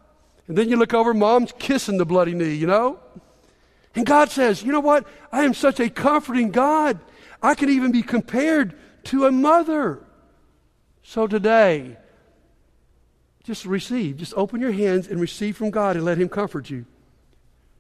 And 0.48 0.58
then 0.58 0.70
you 0.70 0.78
look 0.78 0.94
over, 0.94 1.14
mom's 1.14 1.54
kissing 1.60 1.98
the 1.98 2.06
bloody 2.06 2.34
knee, 2.34 2.56
you 2.56 2.68
know? 2.68 3.00
And 3.96 4.06
God 4.06 4.30
says, 4.32 4.64
you 4.64 4.72
know 4.72 4.80
what? 4.80 5.06
I 5.32 5.44
am 5.44 5.54
such 5.54 5.80
a 5.80 5.90
comforting 5.90 6.52
God. 6.52 7.00
I 7.42 7.56
can 7.56 7.70
even 7.70 7.92
be 7.92 8.02
compared 8.02 8.76
to 9.06 9.26
a 9.26 9.32
mother. 9.32 10.04
So 11.04 11.28
today, 11.28 11.98
just 13.44 13.66
receive. 13.66 14.18
Just 14.18 14.34
open 14.36 14.62
your 14.62 14.72
hands 14.72 15.08
and 15.08 15.20
receive 15.20 15.58
from 15.58 15.72
God 15.72 15.96
and 15.96 16.06
let 16.06 16.18
Him 16.18 16.30
comfort 16.30 16.70
you. 16.70 16.86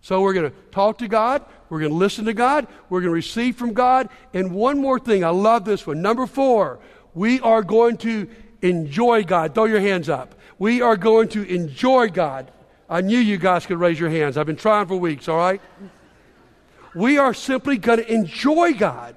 So 0.01 0.21
we're 0.21 0.33
going 0.33 0.49
to 0.49 0.57
talk 0.71 0.97
to 0.99 1.07
God. 1.07 1.45
We're 1.69 1.79
going 1.79 1.91
to 1.91 1.97
listen 1.97 2.25
to 2.25 2.33
God. 2.33 2.67
We're 2.89 3.01
going 3.01 3.11
to 3.11 3.15
receive 3.15 3.55
from 3.55 3.73
God. 3.73 4.09
And 4.33 4.51
one 4.51 4.79
more 4.79 4.99
thing. 4.99 5.23
I 5.23 5.29
love 5.29 5.63
this 5.63 5.85
one. 5.85 6.01
Number 6.01 6.25
four, 6.25 6.79
we 7.13 7.39
are 7.41 7.61
going 7.61 7.97
to 7.97 8.27
enjoy 8.61 9.23
God. 9.23 9.53
Throw 9.53 9.65
your 9.65 9.79
hands 9.79 10.09
up. 10.09 10.35
We 10.59 10.81
are 10.81 10.97
going 10.97 11.29
to 11.29 11.43
enjoy 11.43 12.09
God. 12.09 12.51
I 12.89 13.01
knew 13.01 13.17
you 13.17 13.37
guys 13.37 13.65
could 13.65 13.79
raise 13.79 13.99
your 13.99 14.09
hands. 14.09 14.37
I've 14.37 14.45
been 14.45 14.55
trying 14.55 14.87
for 14.87 14.95
weeks, 14.95 15.27
all 15.27 15.37
right? 15.37 15.61
We 16.93 17.17
are 17.17 17.33
simply 17.33 17.77
going 17.77 17.99
to 17.99 18.13
enjoy 18.13 18.73
God. 18.73 19.15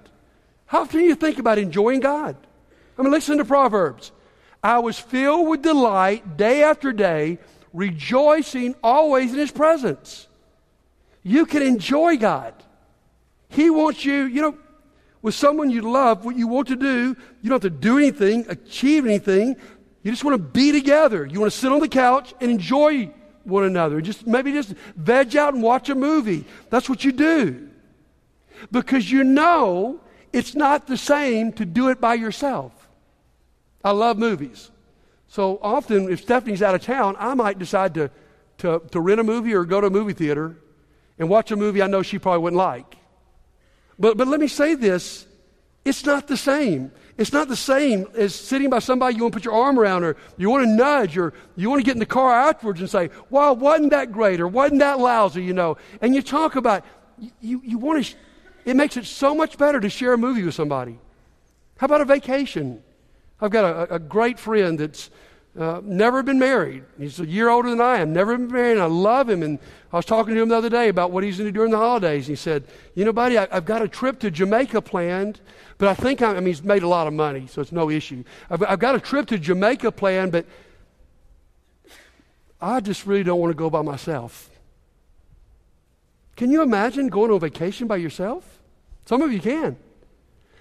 How 0.67 0.83
often 0.83 1.01
do 1.01 1.07
you 1.07 1.15
think 1.15 1.39
about 1.39 1.59
enjoying 1.59 2.01
God? 2.01 2.37
I 2.99 3.03
mean, 3.03 3.11
listen 3.11 3.39
to 3.39 3.45
Proverbs. 3.45 4.13
I 4.63 4.79
was 4.79 4.99
filled 4.99 5.49
with 5.49 5.63
delight 5.63 6.37
day 6.37 6.63
after 6.63 6.93
day, 6.93 7.39
rejoicing 7.73 8.75
always 8.83 9.33
in 9.33 9.39
His 9.39 9.51
presence. 9.51 10.29
You 11.23 11.45
can 11.45 11.63
enjoy 11.63 12.17
God. 12.17 12.55
He 13.49 13.71
wants 13.71 14.05
you, 14.05 14.25
you 14.25 14.41
know, 14.41 14.59
with 15.25 15.35
someone 15.35 15.71
you 15.71 15.81
love, 15.81 16.27
what 16.27 16.37
you 16.37 16.47
want 16.47 16.69
to 16.69 16.77
do, 16.77 17.17
you 17.41 17.49
don't 17.49 17.63
have 17.63 17.73
to 17.73 17.79
do 17.79 17.97
anything, 17.97 18.45
achieve 18.47 19.07
anything. 19.07 19.57
You 20.03 20.11
just 20.11 20.23
want 20.23 20.35
to 20.35 20.39
be 20.39 20.71
together. 20.71 21.25
You 21.25 21.41
want 21.41 21.51
to 21.51 21.59
sit 21.59 21.73
on 21.73 21.81
the 21.81 21.89
couch 21.89 22.35
and 22.43 22.51
enjoy 22.51 23.11
one 23.45 23.65
another. 23.65 24.03
Just 24.03 24.27
maybe 24.27 24.53
just 24.53 24.75
veg 24.97 25.35
out 25.35 25.55
and 25.55 25.63
watch 25.63 25.89
a 25.89 25.95
movie. 25.95 26.45
That's 26.69 26.91
what 26.91 27.07
you 27.07 27.13
do. 27.13 27.71
Because 28.71 29.11
you 29.11 29.25
know 29.25 29.99
it's 30.31 30.55
not 30.55 30.87
the 30.87 30.99
same 30.99 31.55
to 31.55 31.65
do 31.65 31.89
it 31.89 32.03
by 32.03 32.13
yourself. 32.15 32.87
I 33.83 33.93
love 33.93 34.19
movies. 34.19 34.71
So 35.29 35.59
often, 35.63 36.13
if 36.13 36.21
Stephanie's 36.21 36.61
out 36.61 36.75
of 36.75 36.83
town, 36.83 37.17
I 37.19 37.33
might 37.33 37.59
decide 37.59 37.95
to, 37.95 38.11
to, 38.59 38.83
to 38.91 39.01
rent 39.01 39.21
a 39.21 39.25
movie 39.25 39.55
or 39.55 39.65
go 39.65 39.81
to 39.81 39.87
a 39.87 39.91
movie 39.91 40.13
theater 40.13 40.59
and 41.19 41.31
watch 41.31 41.51
a 41.51 41.57
movie 41.57 41.81
I 41.81 41.87
know 41.87 42.03
she 42.03 42.19
probably 42.19 42.43
wouldn't 42.43 42.59
like. 42.59 42.97
But, 43.99 44.17
but 44.17 44.29
let 44.29 44.41
me 44.41 44.49
say 44.49 44.75
this 44.75 45.27
it's 45.85 46.05
not 46.05 46.27
the 46.27 46.37
same. 46.37 46.91
It's 47.17 47.33
not 47.33 47.47
the 47.47 47.57
same 47.57 48.09
as 48.17 48.35
sitting 48.35 48.71
by 48.71 48.81
somebody 48.81 49.17
you 49.17 49.23
want 49.23 49.35
to 49.35 49.37
put 49.37 49.45
your 49.45 49.55
arm 49.55 49.79
around 49.79 50.03
or 50.03 50.17
you 50.37 50.51
want 50.51 50.65
to 50.65 50.71
nudge 50.71 51.17
or 51.17 51.33
you 51.55 51.71
want 51.71 51.81
to 51.81 51.85
get 51.85 51.93
in 51.93 52.01
the 52.01 52.07
car 52.07 52.33
afterwards 52.33 52.81
and 52.81 52.91
say, 52.91 53.11
wow, 53.31 53.53
wasn't 53.53 53.91
that 53.91 54.11
great 54.11 54.41
or 54.41 54.49
wasn't 54.49 54.81
that 54.81 54.99
lousy, 54.99 55.45
you 55.45 55.53
know. 55.53 55.77
And 56.01 56.15
you 56.15 56.23
talk 56.23 56.57
about, 56.57 56.85
you, 57.41 57.61
you 57.65 57.79
want 57.79 58.05
to, 58.05 58.17
it 58.65 58.75
makes 58.75 58.97
it 58.97 59.05
so 59.05 59.33
much 59.33 59.59
better 59.59 59.79
to 59.79 59.89
share 59.89 60.15
a 60.15 60.19
movie 60.19 60.43
with 60.43 60.55
somebody. 60.55 60.99
How 61.77 61.85
about 61.85 62.01
a 62.01 62.05
vacation? 62.05 62.83
I've 63.41 63.53
got 63.53 63.65
a, 63.65 63.95
a 63.95 63.99
great 64.01 64.41
friend 64.41 64.77
that's 64.79 65.11
uh, 65.59 65.81
never 65.85 66.23
been 66.23 66.39
married. 66.39 66.85
He's 66.99 67.21
a 67.21 67.27
year 67.27 67.49
older 67.49 67.71
than 67.71 67.81
I 67.81 67.99
am, 67.99 68.13
never 68.13 68.37
been 68.37 68.51
married, 68.51 68.73
and 68.73 68.83
I 68.83 68.87
love 68.87 69.31
him. 69.31 69.43
And 69.43 69.59
I 69.93 69.97
was 69.97 70.05
talking 70.05 70.35
to 70.35 70.43
him 70.43 70.49
the 70.49 70.57
other 70.57 70.69
day 70.69 70.89
about 70.89 71.13
what 71.13 71.23
he's 71.23 71.39
going 71.39 71.47
to 71.49 71.53
do 71.53 71.59
during 71.59 71.71
the 71.71 71.79
holidays. 71.79 72.27
And 72.27 72.37
he 72.37 72.37
said, 72.37 72.65
You 72.95 73.05
know, 73.05 73.13
buddy, 73.13 73.39
I, 73.39 73.47
have 73.53 73.65
got 73.65 73.81
a 73.81 73.89
trip 73.89 74.19
to 74.21 74.31
Jamaica 74.31 74.83
planned, 74.83 75.41
but 75.79 75.89
I 75.89 75.95
think, 75.95 76.23
I, 76.23 76.33
I 76.33 76.35
mean, 76.35 76.47
he's 76.47 76.65
made 76.65 76.83
a 76.83 76.89
lot 76.89 77.07
of 77.07 77.13
money, 77.13 77.47
so 77.47 77.61
it's 77.61 77.71
no 77.71 77.89
issue. 77.89 78.25
I've, 78.51 78.63
I've 78.65 78.79
got 78.81 78.97
a 78.97 79.01
trip 79.01 79.27
to 79.29 79.39
Jamaica 79.39 79.93
planned, 79.93 80.33
but 80.33 80.47
I 82.61 82.81
just 82.81 83.07
really 83.07 83.23
don't 83.23 83.39
want 83.39 83.53
to 83.53 83.57
go 83.57 83.71
by 83.71 83.83
myself. 83.83 84.51
Can 86.37 86.51
you 86.51 86.63
imagine 86.63 87.09
going 87.09 87.31
on 87.31 87.39
vacation 87.39 87.87
by 87.87 87.97
yourself? 87.97 88.61
Some 89.05 89.23
of 89.23 89.33
you 89.33 89.41
can. 89.41 89.77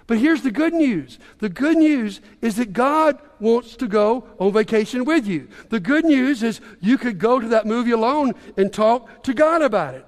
But 0.07 0.17
here's 0.17 0.41
the 0.41 0.51
good 0.51 0.73
news 0.73 1.19
the 1.39 1.49
good 1.49 1.77
news 1.77 2.21
is 2.41 2.57
that 2.57 2.73
God 2.73 3.19
wants 3.39 3.75
to 3.77 3.87
go 3.87 4.25
on 4.39 4.51
vacation 4.51 5.05
with 5.05 5.27
you. 5.27 5.47
The 5.69 5.79
good 5.79 6.05
news 6.05 6.43
is 6.43 6.61
you 6.81 6.97
could 6.97 7.19
go 7.19 7.39
to 7.39 7.47
that 7.49 7.65
movie 7.65 7.91
alone 7.91 8.33
and 8.57 8.71
talk 8.71 9.23
to 9.23 9.33
God 9.33 9.61
about 9.61 9.95
it. 9.95 10.05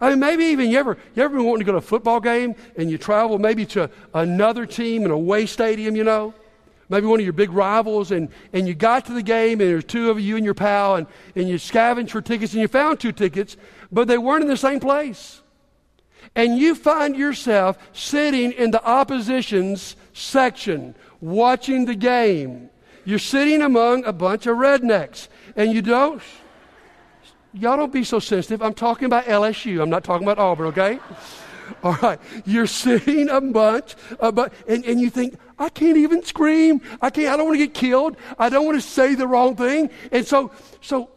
I 0.00 0.10
mean, 0.10 0.20
maybe 0.20 0.44
even 0.44 0.70
you 0.70 0.78
ever, 0.78 0.96
you 1.14 1.22
ever 1.22 1.36
been 1.36 1.44
wanting 1.44 1.60
to 1.60 1.64
go 1.64 1.72
to 1.72 1.78
a 1.78 1.82
football 1.82 2.20
game 2.20 2.54
and 2.76 2.90
you 2.90 2.96
travel 2.96 3.38
maybe 3.38 3.66
to 3.66 3.90
another 4.14 4.64
team 4.64 5.04
in 5.04 5.10
a 5.10 5.14
away 5.14 5.44
stadium, 5.46 5.94
you 5.94 6.04
know? 6.04 6.32
Maybe 6.88 7.06
one 7.06 7.20
of 7.20 7.24
your 7.24 7.32
big 7.32 7.52
rivals, 7.52 8.10
and, 8.10 8.30
and 8.52 8.66
you 8.66 8.74
got 8.74 9.04
to 9.06 9.12
the 9.12 9.22
game, 9.22 9.60
and 9.60 9.70
there's 9.70 9.84
two 9.84 10.10
of 10.10 10.18
you 10.18 10.34
and 10.34 10.44
your 10.44 10.54
pal, 10.54 10.96
and, 10.96 11.06
and 11.36 11.48
you 11.48 11.56
scavenged 11.56 12.10
for 12.10 12.20
tickets, 12.20 12.52
and 12.52 12.60
you 12.60 12.66
found 12.66 12.98
two 12.98 13.12
tickets, 13.12 13.56
but 13.92 14.08
they 14.08 14.18
weren't 14.18 14.42
in 14.42 14.48
the 14.48 14.56
same 14.56 14.80
place 14.80 15.40
and 16.34 16.58
you 16.58 16.74
find 16.74 17.16
yourself 17.16 17.78
sitting 17.92 18.52
in 18.52 18.70
the 18.70 18.84
opposition's 18.84 19.96
section 20.12 20.94
watching 21.20 21.84
the 21.84 21.94
game. 21.94 22.70
You're 23.04 23.18
sitting 23.18 23.62
among 23.62 24.04
a 24.04 24.12
bunch 24.12 24.46
of 24.46 24.56
rednecks, 24.56 25.28
and 25.56 25.72
you 25.72 25.82
don't, 25.82 26.22
y'all 27.52 27.76
don't 27.76 27.92
be 27.92 28.04
so 28.04 28.18
sensitive. 28.18 28.62
I'm 28.62 28.74
talking 28.74 29.06
about 29.06 29.24
LSU, 29.24 29.82
I'm 29.82 29.90
not 29.90 30.04
talking 30.04 30.26
about 30.26 30.38
Auburn, 30.38 30.66
okay? 30.68 31.00
All 31.82 31.94
right, 32.02 32.18
you're 32.44 32.66
sitting 32.66 33.28
a 33.28 33.40
bunch, 33.40 33.94
a 34.18 34.32
bu- 34.32 34.48
and, 34.68 34.84
and 34.84 35.00
you 35.00 35.08
think, 35.08 35.38
I 35.58 35.68
can't 35.68 35.96
even 35.96 36.22
scream. 36.24 36.80
I 37.00 37.10
can't. 37.10 37.28
I 37.28 37.36
don't 37.36 37.46
want 37.46 37.60
to 37.60 37.66
get 37.66 37.74
killed. 37.74 38.16
I 38.38 38.48
don't 38.48 38.64
want 38.64 38.80
to 38.80 38.86
say 38.86 39.14
the 39.14 39.26
wrong 39.26 39.56
thing. 39.56 39.90
And 40.10 40.26
so, 40.26 40.50
so 40.80 41.10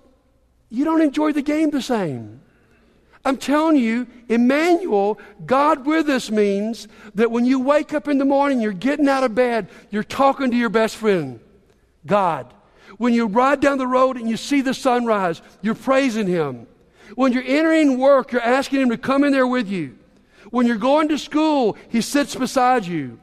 you 0.69 0.84
don't 0.86 1.02
enjoy 1.02 1.32
the 1.32 1.41
game 1.41 1.69
the 1.69 1.82
same. 1.82 2.41
I'm 3.25 3.38
telling 3.38 3.77
you, 3.77 4.07
Emmanuel, 4.27 5.17
God 5.45 5.86
with 5.86 6.09
us 6.09 6.29
means 6.29 6.88
that 7.15 7.31
when 7.31 7.45
you 7.45 7.59
wake 7.59 7.93
up 7.93 8.09
in 8.09 8.17
the 8.17 8.25
morning, 8.25 8.59
you're 8.59 8.73
getting 8.73 9.07
out 9.07 9.23
of 9.23 9.33
bed, 9.33 9.69
you're 9.91 10.03
talking 10.03 10.51
to 10.51 10.57
your 10.57 10.69
best 10.69 10.97
friend, 10.97 11.39
God. 12.05 12.53
When 12.97 13.13
you 13.13 13.27
ride 13.27 13.62
down 13.62 13.77
the 13.77 13.88
road 13.88 14.17
and 14.17 14.29
you 14.29 14.36
see 14.36 14.62
the 14.62 14.73
sunrise, 14.73 15.41
you're 15.62 15.73
praising 15.73 16.27
Him. 16.27 16.67
When 17.15 17.31
you're 17.31 17.43
entering 17.45 17.97
work, 17.97 18.31
you're 18.31 18.41
asking 18.41 18.81
Him 18.81 18.89
to 18.89 18.97
come 18.97 19.23
in 19.23 19.31
there 19.31 19.47
with 19.47 19.69
you. 19.69 19.97
When 20.49 20.67
you're 20.67 20.75
going 20.75 21.07
to 21.07 21.17
school, 21.17 21.77
He 21.89 22.01
sits 22.01 22.36
beside 22.36 22.86
you. 22.86 23.19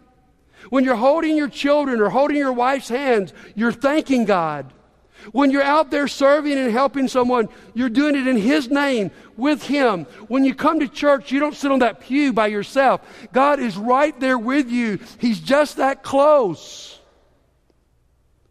When 0.71 0.85
you're 0.85 0.97
holding 0.97 1.37
your 1.37 1.49
children 1.49 2.01
or 2.01 2.09
holding 2.09 2.37
your 2.37 2.53
wife's 2.53 2.89
hands, 2.89 3.33
you're 3.55 3.73
thanking 3.73 4.25
God. 4.25 4.73
When 5.33 5.51
you're 5.51 5.63
out 5.63 5.91
there 5.91 6.09
serving 6.09 6.59
and 6.59 6.71
helping 6.71 7.09
someone, 7.09 7.49
you're 7.75 7.89
doing 7.89 8.17
it 8.17 8.27
in 8.27 8.37
His 8.37 8.69
name 8.69 9.11
with 9.37 9.63
Him. 9.63 10.05
When 10.29 10.45
you 10.45 10.55
come 10.55 10.81
to 10.81 10.89
church, 10.89 11.33
you 11.33 11.41
don't 11.41 11.55
sit 11.55 11.71
on 11.71 11.81
that 11.81 12.01
pew 12.01 12.33
by 12.33 12.49
yourself. 12.49 13.01
God 13.33 13.61
is 13.61 13.77
right 13.77 14.19
there 14.21 14.39
with 14.39 14.71
you. 14.71 14.99
He's 15.19 15.41
just 15.41 15.77
that 15.77 16.03
close. 16.03 16.99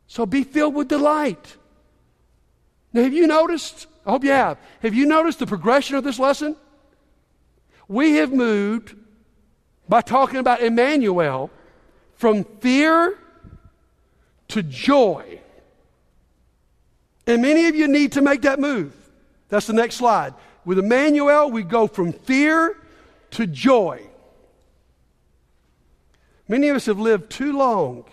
So 0.07 0.25
be 0.25 0.43
filled 0.43 0.75
with 0.75 0.87
delight. 0.87 1.57
Now, 2.93 3.03
have 3.03 3.13
you 3.13 3.27
noticed? 3.27 3.87
I 4.05 4.11
hope 4.11 4.23
you 4.23 4.31
have. 4.31 4.57
Have 4.81 4.95
you 4.95 5.05
noticed 5.05 5.39
the 5.39 5.47
progression 5.47 5.95
of 5.95 6.03
this 6.03 6.17
lesson? 6.17 6.55
We 7.87 8.13
have 8.13 8.31
moved 8.31 8.95
by 9.87 10.01
talking 10.01 10.39
about 10.39 10.61
Emmanuel 10.61 11.49
from 12.15 12.43
fear 12.59 13.17
to 14.49 14.63
joy. 14.63 15.41
And 17.29 17.43
many 17.43 17.67
of 17.67 17.75
you 17.75 17.87
need 17.87 18.13
to 18.13 18.21
make 18.21 18.41
that 18.41 18.59
move. 18.59 18.91
That's 19.49 19.67
the 19.67 19.73
next 19.73 19.95
slide. 19.95 20.33
With 20.65 20.79
Emmanuel, 20.79 21.51
we 21.51 21.61
go 21.61 21.85
from 21.85 22.11
fear 22.11 22.75
to 23.31 23.45
joy. 23.45 24.01
Many 26.47 26.69
of 26.69 26.75
us 26.75 26.87
have 26.87 26.99
lived 26.99 27.29
too 27.29 27.55
long 27.55 28.05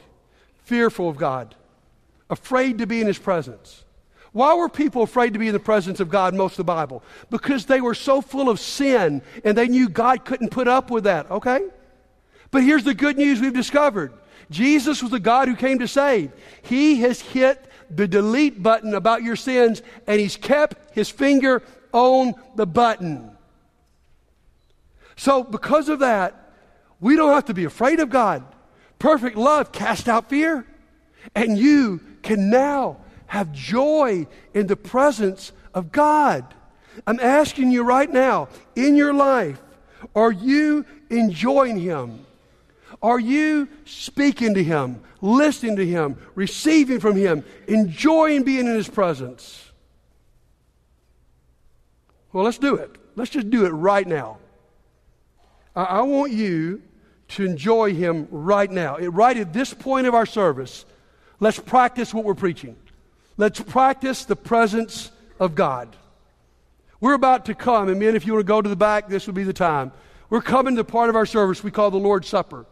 fearful 0.65 1.09
of 1.09 1.17
God, 1.17 1.55
afraid 2.29 2.79
to 2.79 2.87
be 2.87 3.01
in 3.01 3.07
His 3.07 3.19
presence. 3.19 3.85
Why 4.33 4.55
were 4.55 4.69
people 4.69 5.03
afraid 5.03 5.33
to 5.33 5.39
be 5.39 5.47
in 5.47 5.55
the 5.55 5.61
presence 5.61 5.99
of 5.99 6.11
God 6.11 6.35
most 6.35 6.53
of 6.53 6.59
the 6.59 6.65
Bible? 6.65 7.03
Because 7.31 7.65
they 7.65 7.81
were 7.81 7.95
so 7.95 8.21
full 8.21 8.51
of 8.51 8.61
sin 8.61 9.23
and 9.45 9.57
they 9.57 9.69
knew 9.69 9.89
God 9.89 10.27
couldn't 10.27 10.51
put 10.51 10.69
up 10.69 10.91
with 10.91 11.05
that, 11.05 11.31
okay? 11.31 11.67
But 12.51 12.65
here's 12.65 12.85
the 12.85 12.93
good 12.93 13.17
news 13.17 13.41
we've 13.41 13.55
discovered 13.55 14.13
Jesus 14.51 15.03
was 15.03 15.11
the 15.11 15.21
God 15.21 15.49
who 15.49 15.57
came 15.57 15.79
to 15.79 15.89
save. 15.89 16.33
He 16.61 17.01
has 17.01 17.21
hit 17.21 17.66
the 17.91 18.09
delete 18.09 18.63
button 18.63 18.95
about 18.95 19.23
your 19.23 19.37
sins, 19.37 19.83
and 20.07 20.21
he's 20.21 20.37
kept 20.37 20.95
his 20.95 21.09
finger 21.09 21.63
on 21.93 22.35
the 22.55 22.67
button. 22.67 23.31
So, 25.17 25.43
because 25.43 25.89
of 25.89 26.01
that, 26.01 26.53
we 27.01 27.17
don't 27.17 27.33
have 27.33 27.47
to 27.47 27.55
be 27.55 27.65
afraid 27.65 28.01
of 28.01 28.11
God. 28.11 28.45
Perfect 28.99 29.37
love 29.37 29.73
cast 29.73 30.09
out 30.09 30.29
fear. 30.29 30.67
And 31.35 31.59
you 31.59 32.01
can 32.23 32.51
now 32.51 32.99
have 33.27 33.53
joy 33.53 34.27
in 34.55 34.67
the 34.67 34.77
presence 34.77 35.53
of 35.75 35.91
God. 35.91 36.55
I'm 37.07 37.21
asking 37.21 37.71
you 37.71 37.83
right 37.83 38.11
now, 38.11 38.49
in 38.75 38.97
your 38.97 39.13
life, 39.13 39.61
are 40.15 40.33
you 40.33 40.85
enjoying 41.11 41.79
Him? 41.79 42.26
Are 43.03 43.19
you 43.19 43.69
speaking 43.85 44.55
to 44.55 44.65
Him, 44.65 45.03
listening 45.21 45.77
to 45.77 45.87
Him, 45.87 46.17
receiving 46.35 47.01
from 47.01 47.17
Him, 47.17 47.45
enjoying 47.67 48.43
being 48.43 48.67
in 48.67 48.75
His 48.75 48.89
presence? 48.89 49.71
Well, 52.33 52.45
let's 52.45 52.59
do 52.59 52.77
it. 52.77 52.97
Let's 53.15 53.31
just 53.31 53.51
do 53.51 53.65
it 53.65 53.71
right 53.71 54.07
now. 54.07 54.39
I, 55.75 55.85
I 55.85 56.01
want 56.03 56.33
you 56.33 56.83
to 57.29 57.45
enjoy 57.45 57.95
Him 57.95 58.29
right 58.31 58.71
now. 58.71 58.99
Right 58.99 59.37
at 59.37 59.53
this 59.53 59.73
point 59.75 60.07
of 60.07 60.15
our 60.15 60.27
service, 60.27 60.85
let's 61.41 61.59
practice 61.59 62.13
what 62.15 62.25
we're 62.25 62.35
preaching. 62.35 62.77
Let's 63.37 63.61
practice 63.61 64.25
the 64.25 64.37
presence 64.37 65.11
of 65.39 65.55
God. 65.55 65.97
We're 67.01 67.15
about 67.15 67.47
to 67.47 67.55
come, 67.55 67.89
and 67.89 68.01
men, 68.01 68.17
if 68.17 68.27
you 68.27 68.33
want 68.33 68.47
to 68.47 68.49
go 68.49 68.63
to 68.63 68.69
the 68.69 68.77
back, 68.77 69.09
this 69.09 69.27
would 69.27 69.37
be 69.37 69.45
the 69.45 69.53
time. 69.53 69.93
We're 70.31 70.43
coming 70.43 70.77
to 70.77 70.85
part 70.85 71.11
of 71.11 71.17
our 71.17 71.27
service 71.27 71.63
we 71.63 71.71
call 71.71 71.91
the 71.91 71.99
Lord's 71.99 72.29
Supper. 72.29 72.65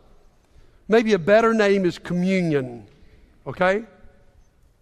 Maybe 0.89 1.13
a 1.13 1.19
better 1.19 1.55
name 1.55 1.85
is 1.85 1.99
communion. 1.99 2.87
Okay? 3.47 3.85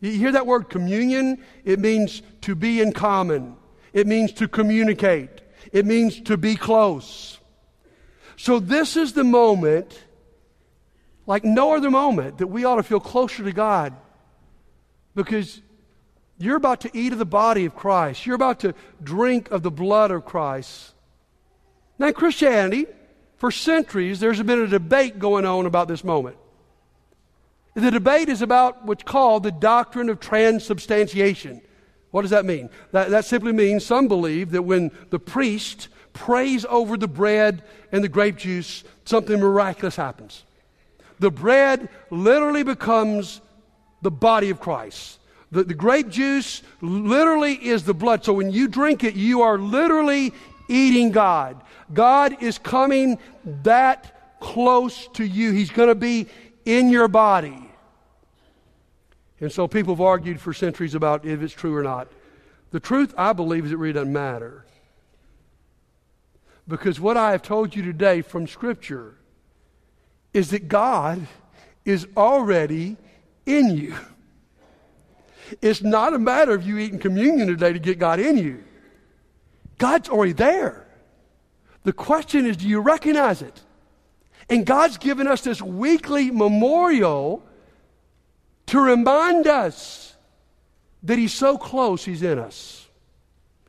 You 0.00 0.10
hear 0.12 0.32
that 0.32 0.46
word 0.46 0.68
communion? 0.68 1.42
It 1.64 1.78
means 1.78 2.22
to 2.42 2.54
be 2.54 2.80
in 2.80 2.92
common. 2.92 3.56
It 3.92 4.06
means 4.06 4.32
to 4.34 4.48
communicate. 4.48 5.30
It 5.72 5.86
means 5.86 6.20
to 6.22 6.36
be 6.36 6.56
close. 6.56 7.38
So 8.36 8.58
this 8.58 8.96
is 8.96 9.12
the 9.12 9.24
moment, 9.24 10.02
like 11.26 11.44
no 11.44 11.76
other 11.76 11.90
moment, 11.90 12.38
that 12.38 12.48
we 12.48 12.64
ought 12.64 12.76
to 12.76 12.82
feel 12.82 13.00
closer 13.00 13.44
to 13.44 13.52
God. 13.52 13.94
Because 15.14 15.60
you're 16.38 16.56
about 16.56 16.80
to 16.80 16.90
eat 16.92 17.12
of 17.12 17.20
the 17.20 17.24
body 17.24 17.66
of 17.66 17.76
Christ. 17.76 18.26
You're 18.26 18.34
about 18.34 18.60
to 18.60 18.74
drink 19.02 19.52
of 19.52 19.62
the 19.62 19.70
blood 19.70 20.10
of 20.10 20.24
Christ. 20.24 20.94
Now, 21.98 22.10
Christianity, 22.10 22.86
for 23.42 23.50
centuries, 23.50 24.20
there's 24.20 24.40
been 24.40 24.60
a 24.60 24.68
debate 24.68 25.18
going 25.18 25.44
on 25.44 25.66
about 25.66 25.88
this 25.88 26.04
moment. 26.04 26.36
The 27.74 27.90
debate 27.90 28.28
is 28.28 28.40
about 28.40 28.86
what's 28.86 29.02
called 29.02 29.42
the 29.42 29.50
doctrine 29.50 30.08
of 30.10 30.20
transubstantiation. 30.20 31.60
What 32.12 32.22
does 32.22 32.30
that 32.30 32.44
mean? 32.44 32.70
That, 32.92 33.10
that 33.10 33.24
simply 33.24 33.50
means 33.50 33.84
some 33.84 34.06
believe 34.06 34.52
that 34.52 34.62
when 34.62 34.92
the 35.10 35.18
priest 35.18 35.88
prays 36.12 36.64
over 36.66 36.96
the 36.96 37.08
bread 37.08 37.64
and 37.90 38.04
the 38.04 38.08
grape 38.08 38.36
juice, 38.36 38.84
something 39.06 39.40
miraculous 39.40 39.96
happens. 39.96 40.44
The 41.18 41.32
bread 41.32 41.88
literally 42.10 42.62
becomes 42.62 43.40
the 44.02 44.12
body 44.12 44.50
of 44.50 44.60
Christ. 44.60 45.18
The, 45.50 45.64
the 45.64 45.74
grape 45.74 46.10
juice 46.10 46.62
literally 46.80 47.54
is 47.54 47.82
the 47.82 47.94
blood. 47.94 48.24
So 48.24 48.34
when 48.34 48.52
you 48.52 48.68
drink 48.68 49.02
it, 49.02 49.16
you 49.16 49.42
are 49.42 49.58
literally 49.58 50.32
eating 50.68 51.10
God. 51.10 51.62
God 51.92 52.42
is 52.42 52.58
coming 52.58 53.18
that 53.44 54.38
close 54.40 55.08
to 55.14 55.24
you. 55.24 55.52
He's 55.52 55.70
going 55.70 55.88
to 55.88 55.94
be 55.94 56.26
in 56.64 56.90
your 56.90 57.08
body. 57.08 57.70
And 59.40 59.50
so 59.50 59.66
people 59.66 59.94
have 59.94 60.00
argued 60.00 60.40
for 60.40 60.52
centuries 60.52 60.94
about 60.94 61.24
if 61.24 61.42
it's 61.42 61.52
true 61.52 61.74
or 61.74 61.82
not. 61.82 62.08
The 62.70 62.80
truth, 62.80 63.12
I 63.18 63.32
believe, 63.32 63.66
is 63.66 63.72
it 63.72 63.78
really 63.78 63.92
doesn't 63.92 64.12
matter. 64.12 64.64
Because 66.68 67.00
what 67.00 67.16
I 67.16 67.32
have 67.32 67.42
told 67.42 67.74
you 67.74 67.82
today 67.82 68.22
from 68.22 68.46
Scripture 68.46 69.16
is 70.32 70.50
that 70.50 70.68
God 70.68 71.26
is 71.84 72.06
already 72.16 72.96
in 73.44 73.76
you. 73.76 73.94
It's 75.60 75.82
not 75.82 76.14
a 76.14 76.18
matter 76.18 76.54
of 76.54 76.66
you 76.66 76.78
eating 76.78 76.98
communion 76.98 77.48
today 77.48 77.72
to 77.72 77.78
get 77.78 77.98
God 77.98 78.20
in 78.20 78.38
you. 78.38 78.64
God's 79.82 80.08
already 80.08 80.32
there. 80.32 80.86
The 81.82 81.92
question 81.92 82.46
is, 82.46 82.56
do 82.56 82.68
you 82.68 82.78
recognize 82.78 83.42
it? 83.42 83.60
And 84.48 84.64
God's 84.64 84.96
given 84.96 85.26
us 85.26 85.40
this 85.40 85.60
weekly 85.60 86.30
memorial 86.30 87.42
to 88.66 88.78
remind 88.78 89.48
us 89.48 90.14
that 91.02 91.18
He's 91.18 91.34
so 91.34 91.58
close, 91.58 92.04
He's 92.04 92.22
in 92.22 92.38
us. 92.38 92.86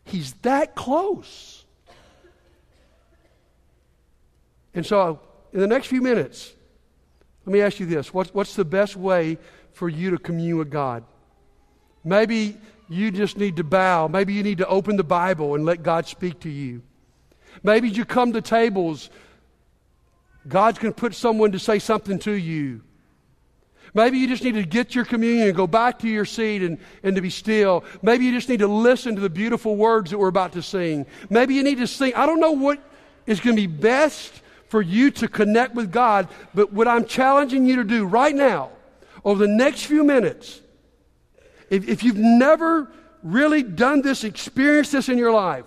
He's 0.06 0.34
that 0.44 0.76
close. 0.76 1.66
And 4.76 4.86
so, 4.86 5.20
in 5.52 5.62
the 5.62 5.68
next 5.68 5.88
few 5.88 6.04
minutes, 6.04 6.54
let 7.48 7.54
me 7.54 7.62
ask 7.62 7.80
you 7.80 7.88
this 7.88 8.14
what's, 8.14 8.32
what's 8.36 8.56
the 8.56 8.66
best 8.66 8.96
way 8.96 9.40
for 9.72 9.90
you 9.90 10.12
to 10.12 10.20
commune 10.20 10.60
with 10.60 10.70
God? 10.70 11.06
Maybe 12.04 12.60
you 12.90 13.12
just 13.12 13.38
need 13.38 13.58
to 13.58 13.64
bow. 13.64 14.08
Maybe 14.08 14.34
you 14.34 14.44
need 14.44 14.60
to 14.60 14.68
open 14.68 14.98
the 14.98 15.04
Bible 15.04 15.56
and 15.56 15.66
let 15.66 15.84
God 15.84 16.08
speak 16.08 16.42
to 16.42 16.50
you. 16.50 16.82
Maybe 17.62 17.90
you 17.90 18.06
come 18.06 18.34
to 18.34 18.42
tables, 18.42 19.10
God's 20.48 20.80
going 20.80 20.94
to 20.94 21.00
put 21.00 21.16
someone 21.16 21.52
to 21.52 21.60
say 21.60 21.80
something 21.80 22.20
to 22.20 22.32
you. 22.32 22.82
Maybe 23.94 24.18
you 24.18 24.28
just 24.28 24.44
need 24.44 24.56
to 24.56 24.64
get 24.64 24.96
your 24.96 25.06
communion 25.06 25.48
and 25.48 25.56
go 25.56 25.68
back 25.68 26.00
to 26.00 26.10
your 26.10 26.26
seat 26.26 26.64
and, 26.64 26.80
and 27.04 27.16
to 27.16 27.22
be 27.22 27.30
still. 27.30 27.84
Maybe 28.02 28.26
you 28.26 28.32
just 28.32 28.50
need 28.50 28.60
to 28.60 28.68
listen 28.68 29.16
to 29.16 29.22
the 29.22 29.30
beautiful 29.30 29.76
words 29.76 30.10
that 30.12 30.18
we're 30.18 30.30
about 30.30 30.54
to 30.54 30.64
sing. 30.64 31.06
Maybe 31.30 31.54
you 31.54 31.64
need 31.64 31.78
to 31.78 31.88
sing. 31.88 32.14
I 32.16 32.26
don't 32.26 32.40
know 32.40 32.54
what 32.54 32.80
is 33.28 33.40
going 33.40 33.56
to 33.56 33.62
be 33.62 33.68
best 33.68 34.42
for 34.68 34.82
you 34.82 35.12
to 35.12 35.28
connect 35.28 35.76
with 35.76 35.92
God, 35.92 36.28
but 36.56 36.74
what 36.74 36.88
I'm 36.88 37.06
challenging 37.06 37.68
you 37.68 37.76
to 37.76 37.84
do 37.84 38.06
right 38.06 38.34
now, 38.34 38.72
over 39.24 39.40
the 39.40 39.54
next 39.54 39.86
few 39.86 40.04
minutes, 40.04 40.60
if, 41.74 41.90
if 41.90 42.04
you've 42.04 42.18
never 42.18 42.92
really 43.24 43.64
done 43.64 44.04
this, 44.04 44.24
experienced 44.24 44.92
this 44.92 45.10
in 45.10 45.18
your 45.18 45.32
life, 45.32 45.66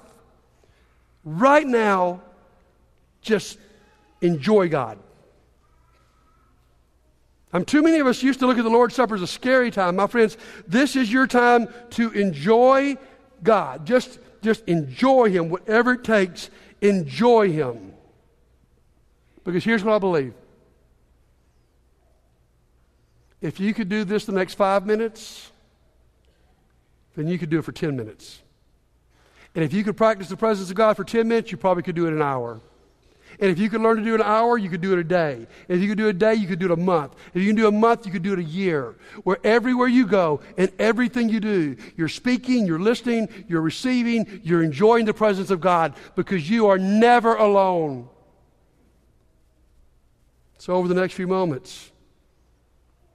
right 1.24 1.66
now, 1.66 2.22
just 3.22 3.58
enjoy 4.20 4.68
God. 4.68 5.00
Um, 7.52 7.64
too 7.64 7.82
many 7.82 7.98
of 7.98 8.06
us 8.06 8.22
used 8.22 8.38
to 8.38 8.46
look 8.46 8.56
at 8.56 8.62
the 8.62 8.70
Lord's 8.70 8.94
Supper 8.94 9.16
as 9.16 9.22
a 9.22 9.26
scary 9.26 9.72
time. 9.72 9.96
My 9.96 10.06
friends, 10.06 10.36
this 10.68 10.94
is 10.94 11.12
your 11.12 11.26
time 11.26 11.66
to 11.90 12.12
enjoy 12.12 12.96
God. 13.42 13.84
Just, 13.84 14.20
just 14.42 14.62
enjoy 14.68 15.30
Him, 15.30 15.48
whatever 15.48 15.94
it 15.94 16.04
takes, 16.04 16.50
enjoy 16.80 17.50
Him. 17.50 17.94
Because 19.42 19.64
here's 19.64 19.82
what 19.82 19.94
I 19.94 19.98
believe. 19.98 20.34
If 23.40 23.58
you 23.58 23.74
could 23.74 23.88
do 23.88 24.04
this 24.04 24.24
the 24.24 24.32
next 24.32 24.54
five 24.54 24.86
minutes, 24.86 25.50
then 27.16 27.26
you 27.26 27.38
could 27.38 27.50
do 27.50 27.58
it 27.58 27.62
for 27.62 27.72
10 27.72 27.96
minutes. 27.96 28.40
And 29.54 29.64
if 29.64 29.72
you 29.72 29.82
could 29.82 29.96
practice 29.96 30.28
the 30.28 30.36
presence 30.36 30.68
of 30.68 30.76
God 30.76 30.96
for 30.96 31.04
10 31.04 31.26
minutes, 31.26 31.50
you 31.50 31.56
probably 31.56 31.82
could 31.82 31.96
do 31.96 32.06
it 32.06 32.12
an 32.12 32.22
hour. 32.22 32.60
And 33.40 33.50
if 33.50 33.58
you 33.58 33.68
could 33.68 33.80
learn 33.80 33.96
to 33.96 34.04
do 34.04 34.14
an 34.14 34.22
hour, 34.22 34.56
you 34.56 34.70
could 34.70 34.80
do 34.80 34.92
it 34.92 34.98
a 34.98 35.04
day. 35.04 35.46
If 35.68 35.80
you 35.80 35.88
could 35.88 35.98
do 35.98 36.08
a 36.08 36.12
day, 36.12 36.34
you 36.34 36.46
could 36.46 36.58
do 36.58 36.66
it 36.66 36.70
a 36.70 36.76
month. 36.76 37.14
If 37.34 37.42
you 37.42 37.48
can 37.48 37.56
do 37.56 37.66
a 37.66 37.72
month, 37.72 38.06
you 38.06 38.12
could 38.12 38.22
do 38.22 38.32
it 38.32 38.38
a 38.38 38.44
year. 38.44 38.96
Where 39.24 39.38
everywhere 39.44 39.88
you 39.88 40.06
go 40.06 40.40
and 40.56 40.70
everything 40.78 41.28
you 41.28 41.40
do, 41.40 41.76
you're 41.96 42.08
speaking, 42.08 42.66
you're 42.66 42.78
listening, 42.78 43.28
you're 43.48 43.60
receiving, 43.60 44.40
you're 44.42 44.62
enjoying 44.62 45.04
the 45.04 45.14
presence 45.14 45.50
of 45.50 45.60
God 45.60 45.94
because 46.14 46.48
you 46.48 46.68
are 46.68 46.78
never 46.78 47.34
alone. 47.34 48.08
So, 50.58 50.74
over 50.74 50.88
the 50.88 50.94
next 50.94 51.14
few 51.14 51.26
moments, 51.26 51.90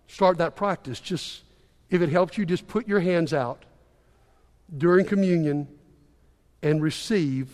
start 0.07 0.37
that 0.37 0.55
practice. 0.55 0.99
Just, 0.99 1.43
if 1.89 2.01
it 2.01 2.09
helps 2.09 2.37
you, 2.37 2.45
just 2.45 2.67
put 2.67 2.87
your 2.87 2.99
hands 2.99 3.33
out 3.33 3.65
during 4.75 5.05
communion 5.05 5.67
and 6.61 6.81
receive 6.81 7.49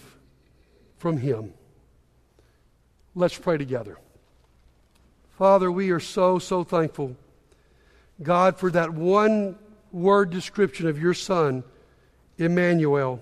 from 0.97 1.17
Him. 1.17 1.53
Let's 3.15 3.38
pray 3.38 3.58
together. 3.58 3.97
Father, 5.38 5.71
we 5.71 5.91
are 5.91 5.99
so, 5.99 6.39
so 6.39 6.63
thankful, 6.63 7.15
God, 8.21 8.58
for 8.58 8.71
that 8.71 8.91
one 8.91 9.58
word 9.91 10.30
description 10.30 10.88
of 10.88 10.99
your 10.99 11.13
Son, 11.13 11.63
Emmanuel. 12.38 13.21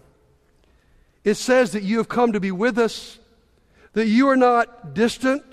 It 1.24 1.36
says 1.36 1.72
that 1.72 1.84
you 1.84 1.98
have 1.98 2.08
come 2.08 2.34
to 2.34 2.40
be 2.40 2.52
with 2.52 2.78
us, 2.78 3.20
that 3.94 4.08
you 4.08 4.30
are 4.30 4.36
not 4.36 4.94
distant, 4.94 5.44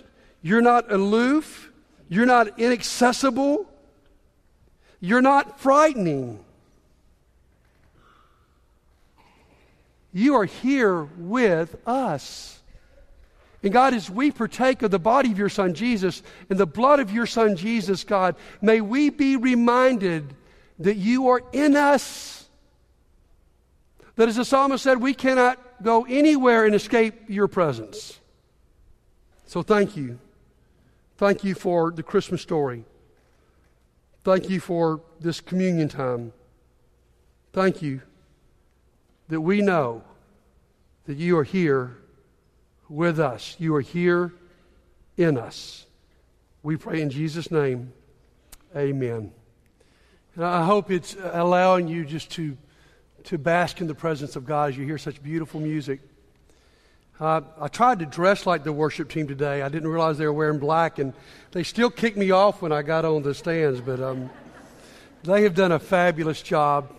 you're 0.43 0.61
not 0.61 0.93
aloof, 0.93 1.71
you're 2.09 2.27
not 2.27 2.59
inaccessible, 2.59 3.67
you're 5.01 5.23
not 5.23 5.61
frightening. 5.61 6.45
You 10.13 10.37
are 10.37 10.45
here 10.45 11.03
with 11.03 11.77
us. 11.87 12.61
And 13.63 13.73
God, 13.73 13.95
as 13.95 14.11
we 14.11 14.31
partake 14.31 14.83
of 14.83 14.91
the 14.91 14.99
body 14.99 15.31
of 15.31 15.39
your 15.39 15.49
Son 15.49 15.73
Jesus 15.73 16.23
and 16.51 16.59
the 16.59 16.67
blood 16.67 17.01
of 17.01 17.13
your 17.13 17.27
Son 17.27 17.57
Jesus, 17.57 18.05
God, 18.05 18.35
may 18.61 18.81
we 18.81 19.09
be 19.09 19.37
reminded 19.37 20.35
that 20.81 20.97
you 20.97 21.29
are 21.29 21.43
in 21.53 21.77
us. 21.77 22.49
That 24.17 24.29
as 24.29 24.37
the 24.37 24.45
psalmist 24.45 24.83
said, 24.83 25.01
we 25.01 25.15
cannot 25.15 25.59
go 25.83 26.05
anywhere 26.05 26.67
and 26.67 26.75
escape 26.75 27.15
your 27.29 27.49
presence. 27.49 28.19
So 29.47 29.63
thank 29.63 29.97
you. 29.97 30.19
Thank 31.17 31.45
you 31.45 31.55
for 31.55 31.93
the 31.93 32.03
Christmas 32.03 32.43
story. 32.43 32.85
Thank 34.25 34.51
you 34.51 34.61
for 34.61 35.01
this 35.21 35.41
communion 35.41 35.89
time. 35.89 36.33
Thank 37.53 37.81
you 37.81 38.03
that 39.33 39.41
we 39.41 39.63
know 39.63 40.03
that 41.07 41.17
you 41.17 41.39
are 41.39 41.45
here 41.45 41.97
with 42.91 43.19
us. 43.19 43.57
You 43.59 43.75
are 43.77 43.81
here 43.81 44.35
in 45.17 45.39
us. 45.39 45.87
We 46.63 46.77
pray 46.77 47.01
in 47.01 47.09
Jesus' 47.09 47.51
name. 47.51 47.95
Amen. 48.77 49.33
And 50.35 50.45
I 50.45 50.67
hope 50.67 50.91
it's 50.91 51.17
allowing 51.33 51.89
you 51.89 52.05
just 52.05 52.31
to, 52.33 52.59
to 53.25 53.39
bask 53.39 53.81
in 53.81 53.87
the 53.87 53.95
presence 53.95 54.37
of 54.37 54.45
God 54.45 54.69
as 54.69 54.77
you 54.77 54.85
hear 54.85 54.99
such 54.99 55.23
beautiful 55.23 55.61
music. 55.61 56.01
Uh, 57.19 57.41
I 57.59 57.69
tried 57.69 58.01
to 58.01 58.07
dress 58.07 58.45
like 58.45 58.65
the 58.65 58.73
worship 58.73 59.09
team 59.09 59.27
today. 59.27 59.63
I 59.63 59.71
didn't 59.71 59.89
realize 59.89 60.19
they 60.19 60.27
were 60.27 60.33
wearing 60.35 60.59
black, 60.59 60.99
and 60.99 61.15
they 61.53 61.63
still 61.63 61.89
kicked 61.89 62.19
me 62.19 62.33
off 62.33 62.61
when 62.61 62.71
I 62.71 62.83
got 62.83 63.07
on 63.07 63.23
the 63.23 63.33
stands, 63.33 63.81
but 63.81 63.99
um, 63.99 64.29
they 65.23 65.45
have 65.45 65.55
done 65.55 65.73
a 65.73 65.79
fabulous 65.79 66.43
job. 66.43 66.93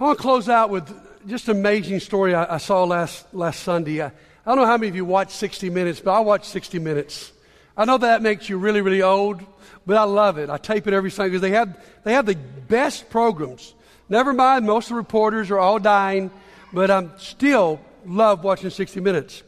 I 0.00 0.04
want 0.04 0.18
to 0.18 0.22
close 0.22 0.48
out 0.48 0.70
with 0.70 0.88
just 1.26 1.48
an 1.48 1.56
amazing 1.56 1.98
story 1.98 2.32
I, 2.32 2.54
I 2.54 2.58
saw 2.58 2.84
last, 2.84 3.26
last 3.34 3.64
Sunday. 3.64 4.00
I, 4.00 4.06
I 4.06 4.12
don't 4.46 4.58
know 4.58 4.64
how 4.64 4.76
many 4.76 4.86
of 4.86 4.94
you 4.94 5.04
watch 5.04 5.32
60 5.32 5.70
Minutes, 5.70 5.98
but 5.98 6.12
I 6.12 6.20
watch 6.20 6.44
60 6.44 6.78
Minutes. 6.78 7.32
I 7.76 7.84
know 7.84 7.98
that 7.98 8.22
makes 8.22 8.48
you 8.48 8.58
really, 8.58 8.80
really 8.80 9.02
old, 9.02 9.44
but 9.86 9.96
I 9.96 10.04
love 10.04 10.38
it. 10.38 10.50
I 10.50 10.56
tape 10.56 10.86
it 10.86 10.94
every 10.94 11.10
Sunday 11.10 11.30
because 11.30 11.40
they 11.40 11.50
have, 11.50 11.84
they 12.04 12.12
have 12.12 12.26
the 12.26 12.36
best 12.36 13.10
programs. 13.10 13.74
Never 14.08 14.32
mind, 14.32 14.66
most 14.66 14.84
of 14.84 14.90
the 14.90 14.94
reporters 14.94 15.50
are 15.50 15.58
all 15.58 15.80
dying, 15.80 16.30
but 16.72 16.92
I 16.92 17.08
still 17.16 17.80
love 18.06 18.44
watching 18.44 18.70
60 18.70 19.00
Minutes. 19.00 19.42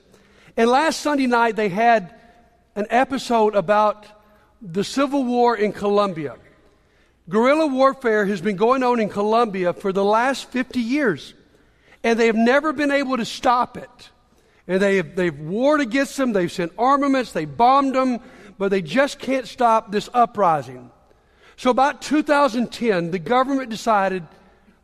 And 0.56 0.68
last 0.68 0.98
Sunday 0.98 1.28
night, 1.28 1.54
they 1.54 1.68
had 1.68 2.12
an 2.74 2.88
episode 2.90 3.54
about 3.54 4.04
the 4.60 4.82
Civil 4.82 5.22
War 5.22 5.56
in 5.56 5.72
Colombia. 5.72 6.34
Guerrilla 7.30 7.68
warfare 7.68 8.26
has 8.26 8.40
been 8.40 8.56
going 8.56 8.82
on 8.82 8.98
in 8.98 9.08
Colombia 9.08 9.72
for 9.72 9.92
the 9.92 10.04
last 10.04 10.50
50 10.50 10.80
years, 10.80 11.32
and 12.02 12.18
they 12.18 12.26
have 12.26 12.36
never 12.36 12.72
been 12.72 12.90
able 12.90 13.16
to 13.16 13.24
stop 13.24 13.76
it. 13.76 14.10
And 14.66 14.82
they 14.82 14.96
have, 14.96 15.14
they've 15.14 15.38
warred 15.38 15.80
against 15.80 16.16
them, 16.16 16.32
they've 16.32 16.50
sent 16.50 16.72
armaments, 16.76 17.30
they 17.30 17.44
bombed 17.44 17.94
them, 17.94 18.18
but 18.58 18.70
they 18.70 18.82
just 18.82 19.20
can't 19.20 19.46
stop 19.46 19.92
this 19.92 20.08
uprising. 20.12 20.90
So, 21.56 21.70
about 21.70 22.02
2010, 22.02 23.12
the 23.12 23.18
government 23.20 23.70
decided, 23.70 24.26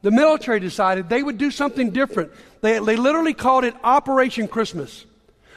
the 0.03 0.13
military 0.13 0.61
decided 0.61 1.09
they 1.09 1.23
would 1.23 1.39
do 1.39 1.51
something 1.51 1.91
different. 1.91 2.31
They, 2.61 2.79
they 2.79 2.97
literally 2.97 3.35
called 3.35 3.65
it 3.65 3.75
Operation 3.83 4.47
Christmas. 4.47 5.05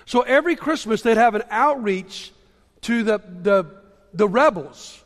So, 0.05 0.21
every 0.21 0.55
Christmas, 0.55 1.03
they'd 1.03 1.17
have 1.17 1.35
an 1.35 1.43
outreach 1.51 2.31
to 2.81 3.03
the, 3.03 3.21
the, 3.43 3.65
the 4.11 4.27
rebels 4.27 5.03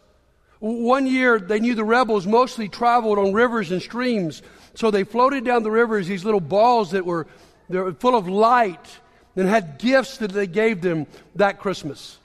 one 0.63 1.07
year, 1.07 1.39
they 1.39 1.59
knew 1.59 1.75
the 1.75 1.83
rebels 1.83 2.25
mostly 2.25 2.69
traveled 2.69 3.19
on 3.19 3.33
rivers 3.33 3.69
and 3.71 3.81
streams. 3.81 4.41
So 4.75 4.91
they 4.91 5.03
floated 5.03 5.43
down 5.43 5.63
the 5.63 5.71
rivers, 5.71 6.07
these 6.07 6.23
little 6.23 6.39
balls 6.39 6.91
that 6.91 7.05
were, 7.05 7.27
were 7.67 7.91
full 7.95 8.15
of 8.15 8.29
light 8.29 8.99
and 9.35 9.49
had 9.49 9.77
gifts 9.77 10.19
that 10.19 10.31
they 10.31 10.47
gave 10.47 10.79
them 10.79 11.05
that 11.35 11.59
Christmas. 11.59 12.17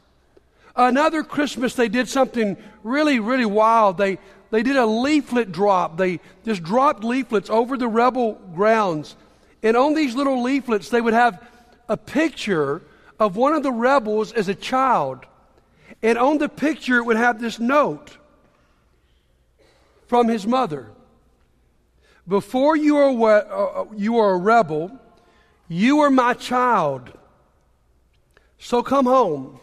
Another 0.76 1.24
Christmas, 1.24 1.74
they 1.74 1.88
did 1.88 2.08
something 2.08 2.56
really, 2.84 3.18
really 3.18 3.44
wild. 3.44 3.98
They, 3.98 4.18
they 4.52 4.62
did 4.62 4.76
a 4.76 4.86
leaflet 4.86 5.50
drop. 5.50 5.96
They 5.96 6.20
just 6.44 6.62
dropped 6.62 7.02
leaflets 7.02 7.50
over 7.50 7.76
the 7.76 7.88
rebel 7.88 8.34
grounds. 8.54 9.16
And 9.64 9.76
on 9.76 9.94
these 9.94 10.14
little 10.14 10.44
leaflets, 10.44 10.90
they 10.90 11.00
would 11.00 11.12
have 11.12 11.44
a 11.88 11.96
picture 11.96 12.82
of 13.18 13.34
one 13.34 13.54
of 13.54 13.64
the 13.64 13.72
rebels 13.72 14.30
as 14.30 14.48
a 14.48 14.54
child. 14.54 15.26
And 16.04 16.16
on 16.16 16.38
the 16.38 16.48
picture, 16.48 16.98
it 16.98 17.02
would 17.02 17.16
have 17.16 17.40
this 17.40 17.58
note 17.58 18.16
from 20.08 20.26
his 20.28 20.46
mother. 20.46 20.90
Before 22.26 22.76
you 22.76 22.96
are, 22.96 23.36
uh, 23.36 23.84
you 23.96 24.18
are 24.18 24.32
a 24.32 24.38
rebel, 24.38 24.90
you 25.68 26.00
are 26.00 26.10
my 26.10 26.34
child. 26.34 27.12
So 28.58 28.82
come 28.82 29.06
home. 29.06 29.60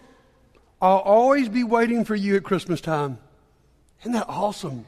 I'll 0.82 1.00
always 1.00 1.50
be 1.50 1.64
waiting 1.64 2.06
for 2.06 2.16
you 2.16 2.36
at 2.36 2.44
Christmas 2.44 2.80
time. 2.80 3.18
Isn't 4.02 4.14
that 4.14 4.30
awesome? 4.30 4.86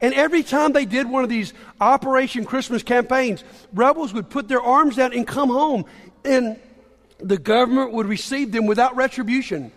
And 0.00 0.14
every 0.14 0.42
time 0.42 0.72
they 0.72 0.84
did 0.84 1.08
one 1.08 1.24
of 1.24 1.30
these 1.30 1.52
Operation 1.80 2.44
Christmas 2.44 2.82
campaigns, 2.82 3.44
rebels 3.72 4.12
would 4.14 4.30
put 4.30 4.48
their 4.48 4.60
arms 4.60 4.98
out 4.98 5.14
and 5.14 5.26
come 5.26 5.48
home, 5.48 5.84
and 6.24 6.58
the 7.18 7.38
government 7.38 7.92
would 7.92 8.06
receive 8.06 8.52
them 8.52 8.66
without 8.66 8.96
retribution. 8.96 9.72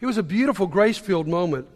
It 0.00 0.06
was 0.06 0.18
a 0.18 0.22
beautiful, 0.22 0.66
grace 0.66 0.98
filled 0.98 1.26
moment. 1.26 1.66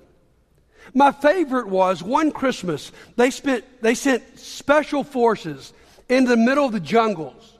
My 0.95 1.13
favorite 1.13 1.69
was 1.69 2.03
one 2.03 2.33
Christmas, 2.33 2.93
they, 3.17 3.31
spent, 3.31 3.65
they 3.83 3.95
sent 3.95 4.39
special 4.39 5.05
forces 5.05 5.73
into 6.09 6.31
the 6.31 6.37
middle 6.37 6.65
of 6.65 6.73
the 6.73 6.81
jungles 6.81 7.59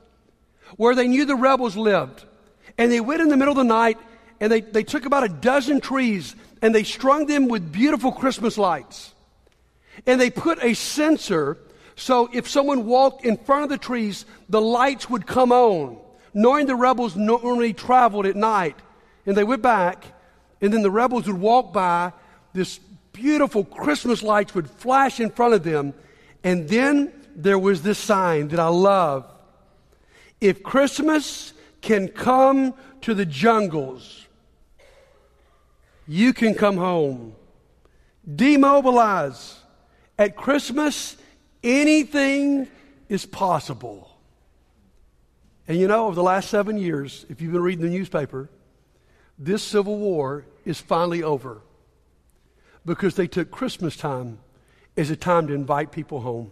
where 0.77 0.95
they 0.95 1.07
knew 1.07 1.25
the 1.25 1.35
rebels 1.35 1.75
lived. 1.75 2.25
And 2.77 2.91
they 2.91 3.01
went 3.01 3.21
in 3.21 3.29
the 3.29 3.37
middle 3.37 3.51
of 3.51 3.57
the 3.57 3.63
night 3.63 3.97
and 4.39 4.51
they, 4.51 4.61
they 4.61 4.83
took 4.83 5.05
about 5.05 5.23
a 5.23 5.29
dozen 5.29 5.81
trees 5.81 6.35
and 6.61 6.73
they 6.73 6.83
strung 6.83 7.25
them 7.25 7.47
with 7.47 7.71
beautiful 7.71 8.11
Christmas 8.11 8.57
lights. 8.57 9.13
And 10.05 10.19
they 10.19 10.29
put 10.29 10.63
a 10.63 10.73
sensor 10.73 11.57
so 11.99 12.29
if 12.31 12.47
someone 12.47 12.85
walked 12.85 13.25
in 13.25 13.35
front 13.35 13.63
of 13.63 13.69
the 13.69 13.77
trees, 13.77 14.25
the 14.47 14.61
lights 14.61 15.09
would 15.09 15.27
come 15.27 15.51
on, 15.51 15.97
knowing 16.33 16.65
the 16.65 16.75
rebels 16.75 17.17
normally 17.17 17.73
traveled 17.73 18.25
at 18.25 18.37
night. 18.37 18.77
And 19.25 19.35
they 19.35 19.43
went 19.43 19.61
back, 19.61 20.05
and 20.61 20.73
then 20.73 20.81
the 20.81 20.89
rebels 20.89 21.27
would 21.27 21.39
walk 21.39 21.73
by 21.73 22.13
this 22.53 22.79
beautiful 23.19 23.65
Christmas 23.65 24.23
lights 24.23 24.55
would 24.55 24.69
flash 24.69 25.19
in 25.19 25.29
front 25.29 25.53
of 25.53 25.63
them. 25.63 25.93
And 26.43 26.69
then 26.69 27.11
there 27.35 27.59
was 27.59 27.81
this 27.81 27.99
sign 27.99 28.47
that 28.49 28.59
I 28.59 28.67
love. 28.67 29.29
If 30.39 30.63
Christmas 30.63 31.53
can 31.81 32.07
come 32.07 32.73
to 33.01 33.13
the 33.13 33.25
jungles, 33.25 34.25
you 36.07 36.33
can 36.33 36.55
come 36.55 36.77
home. 36.77 37.35
Demobilize. 38.27 39.57
At 40.17 40.35
Christmas, 40.35 41.17
anything 41.63 42.67
is 43.09 43.25
possible. 43.25 44.09
And 45.67 45.77
you 45.77 45.87
know, 45.87 46.07
over 46.07 46.15
the 46.15 46.23
last 46.23 46.49
seven 46.49 46.77
years, 46.77 47.25
if 47.29 47.41
you've 47.41 47.51
been 47.51 47.61
reading 47.61 47.83
the 47.83 47.91
newspaper, 47.91 48.49
this 49.37 49.61
civil 49.61 49.97
war 49.97 50.45
is 50.65 50.79
finally 50.79 51.23
over 51.23 51.61
because 52.85 53.15
they 53.15 53.27
took 53.27 53.51
Christmas 53.51 53.95
time 53.95 54.39
as 54.97 55.09
a 55.09 55.15
time 55.15 55.47
to 55.47 55.53
invite 55.53 55.91
people 55.91 56.21
home. 56.21 56.51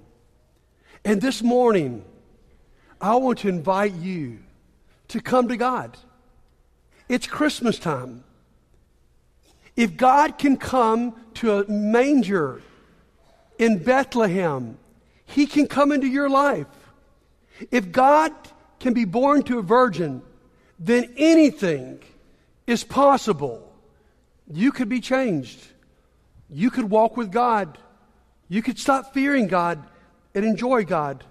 And 1.04 1.22
this 1.22 1.42
morning, 1.42 2.04
I 3.00 3.16
want 3.16 3.40
to 3.40 3.50
invite 3.50 3.94
you 3.94 4.40
to 5.10 5.22
come 5.22 5.48
to 5.48 5.58
God. 5.58 5.98
It's 7.08 7.28
Christmas 7.28 7.80
time. 7.80 8.24
If 9.76 9.96
God 9.96 10.38
can 10.38 10.58
come 10.58 11.16
to 11.36 11.60
a 11.60 11.70
manger 11.70 12.62
in 13.60 13.84
Bethlehem, 13.84 14.78
He 15.26 15.46
can 15.46 15.68
come 15.68 15.92
into 15.92 16.08
your 16.08 16.30
life. 16.30 16.68
If 17.72 17.92
God 17.92 18.34
can 18.80 18.94
be 18.94 19.06
born 19.06 19.44
to 19.44 19.60
a 19.60 19.62
virgin, 19.62 20.22
then 20.80 21.13
anything 21.18 22.00
is 22.66 22.84
possible. 22.84 23.72
You 24.52 24.72
could 24.72 24.90
be 24.90 25.00
changed. 25.00 25.60
You 26.50 26.70
could 26.70 26.90
walk 26.90 27.18
with 27.18 27.32
God. 27.32 27.78
You 28.50 28.62
could 28.62 28.80
stop 28.80 29.14
fearing 29.14 29.48
God 29.48 29.84
and 30.34 30.46
enjoy 30.46 30.86
God. 30.86 31.24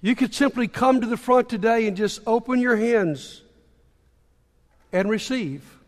You 0.00 0.14
could 0.14 0.34
simply 0.34 0.68
come 0.68 1.00
to 1.00 1.06
the 1.06 1.16
front 1.16 1.48
today 1.48 1.86
and 1.86 1.96
just 1.96 2.20
open 2.26 2.60
your 2.60 2.76
hands 2.76 3.42
and 4.92 5.08
receive. 5.08 5.78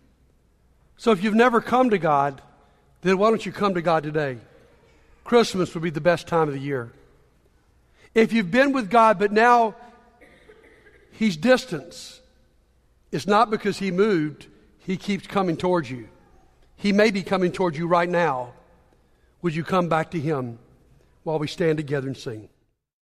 So 0.96 1.10
if 1.10 1.22
you've 1.22 1.34
never 1.34 1.60
come 1.60 1.90
to 1.90 1.98
God, 1.98 2.40
then 3.02 3.18
why 3.18 3.28
don't 3.30 3.44
you 3.44 3.52
come 3.52 3.74
to 3.74 3.82
God 3.82 4.02
today? 4.02 4.38
Christmas 5.24 5.74
would 5.74 5.82
be 5.82 5.90
the 5.90 6.00
best 6.00 6.26
time 6.26 6.48
of 6.48 6.54
the 6.54 6.60
year. 6.60 6.92
If 8.14 8.32
you've 8.32 8.50
been 8.50 8.72
with 8.72 8.88
God, 8.88 9.18
but 9.18 9.32
now 9.32 9.74
He's 11.12 11.36
distant, 11.36 12.20
it's 13.12 13.26
not 13.26 13.50
because 13.50 13.78
He 13.78 13.90
moved, 13.90 14.46
He 14.78 14.96
keeps 14.96 15.26
coming 15.26 15.56
towards 15.56 15.90
you. 15.90 16.08
He 16.76 16.92
may 16.92 17.10
be 17.10 17.22
coming 17.22 17.52
towards 17.52 17.78
you 17.78 17.86
right 17.86 18.08
now. 18.08 18.52
Would 19.42 19.54
you 19.54 19.64
come 19.64 19.88
back 19.88 20.10
to 20.12 20.20
Him 20.20 20.58
while 21.24 21.38
we 21.38 21.48
stand 21.48 21.78
together 21.78 22.06
and 22.06 22.16
sing? 22.16 22.48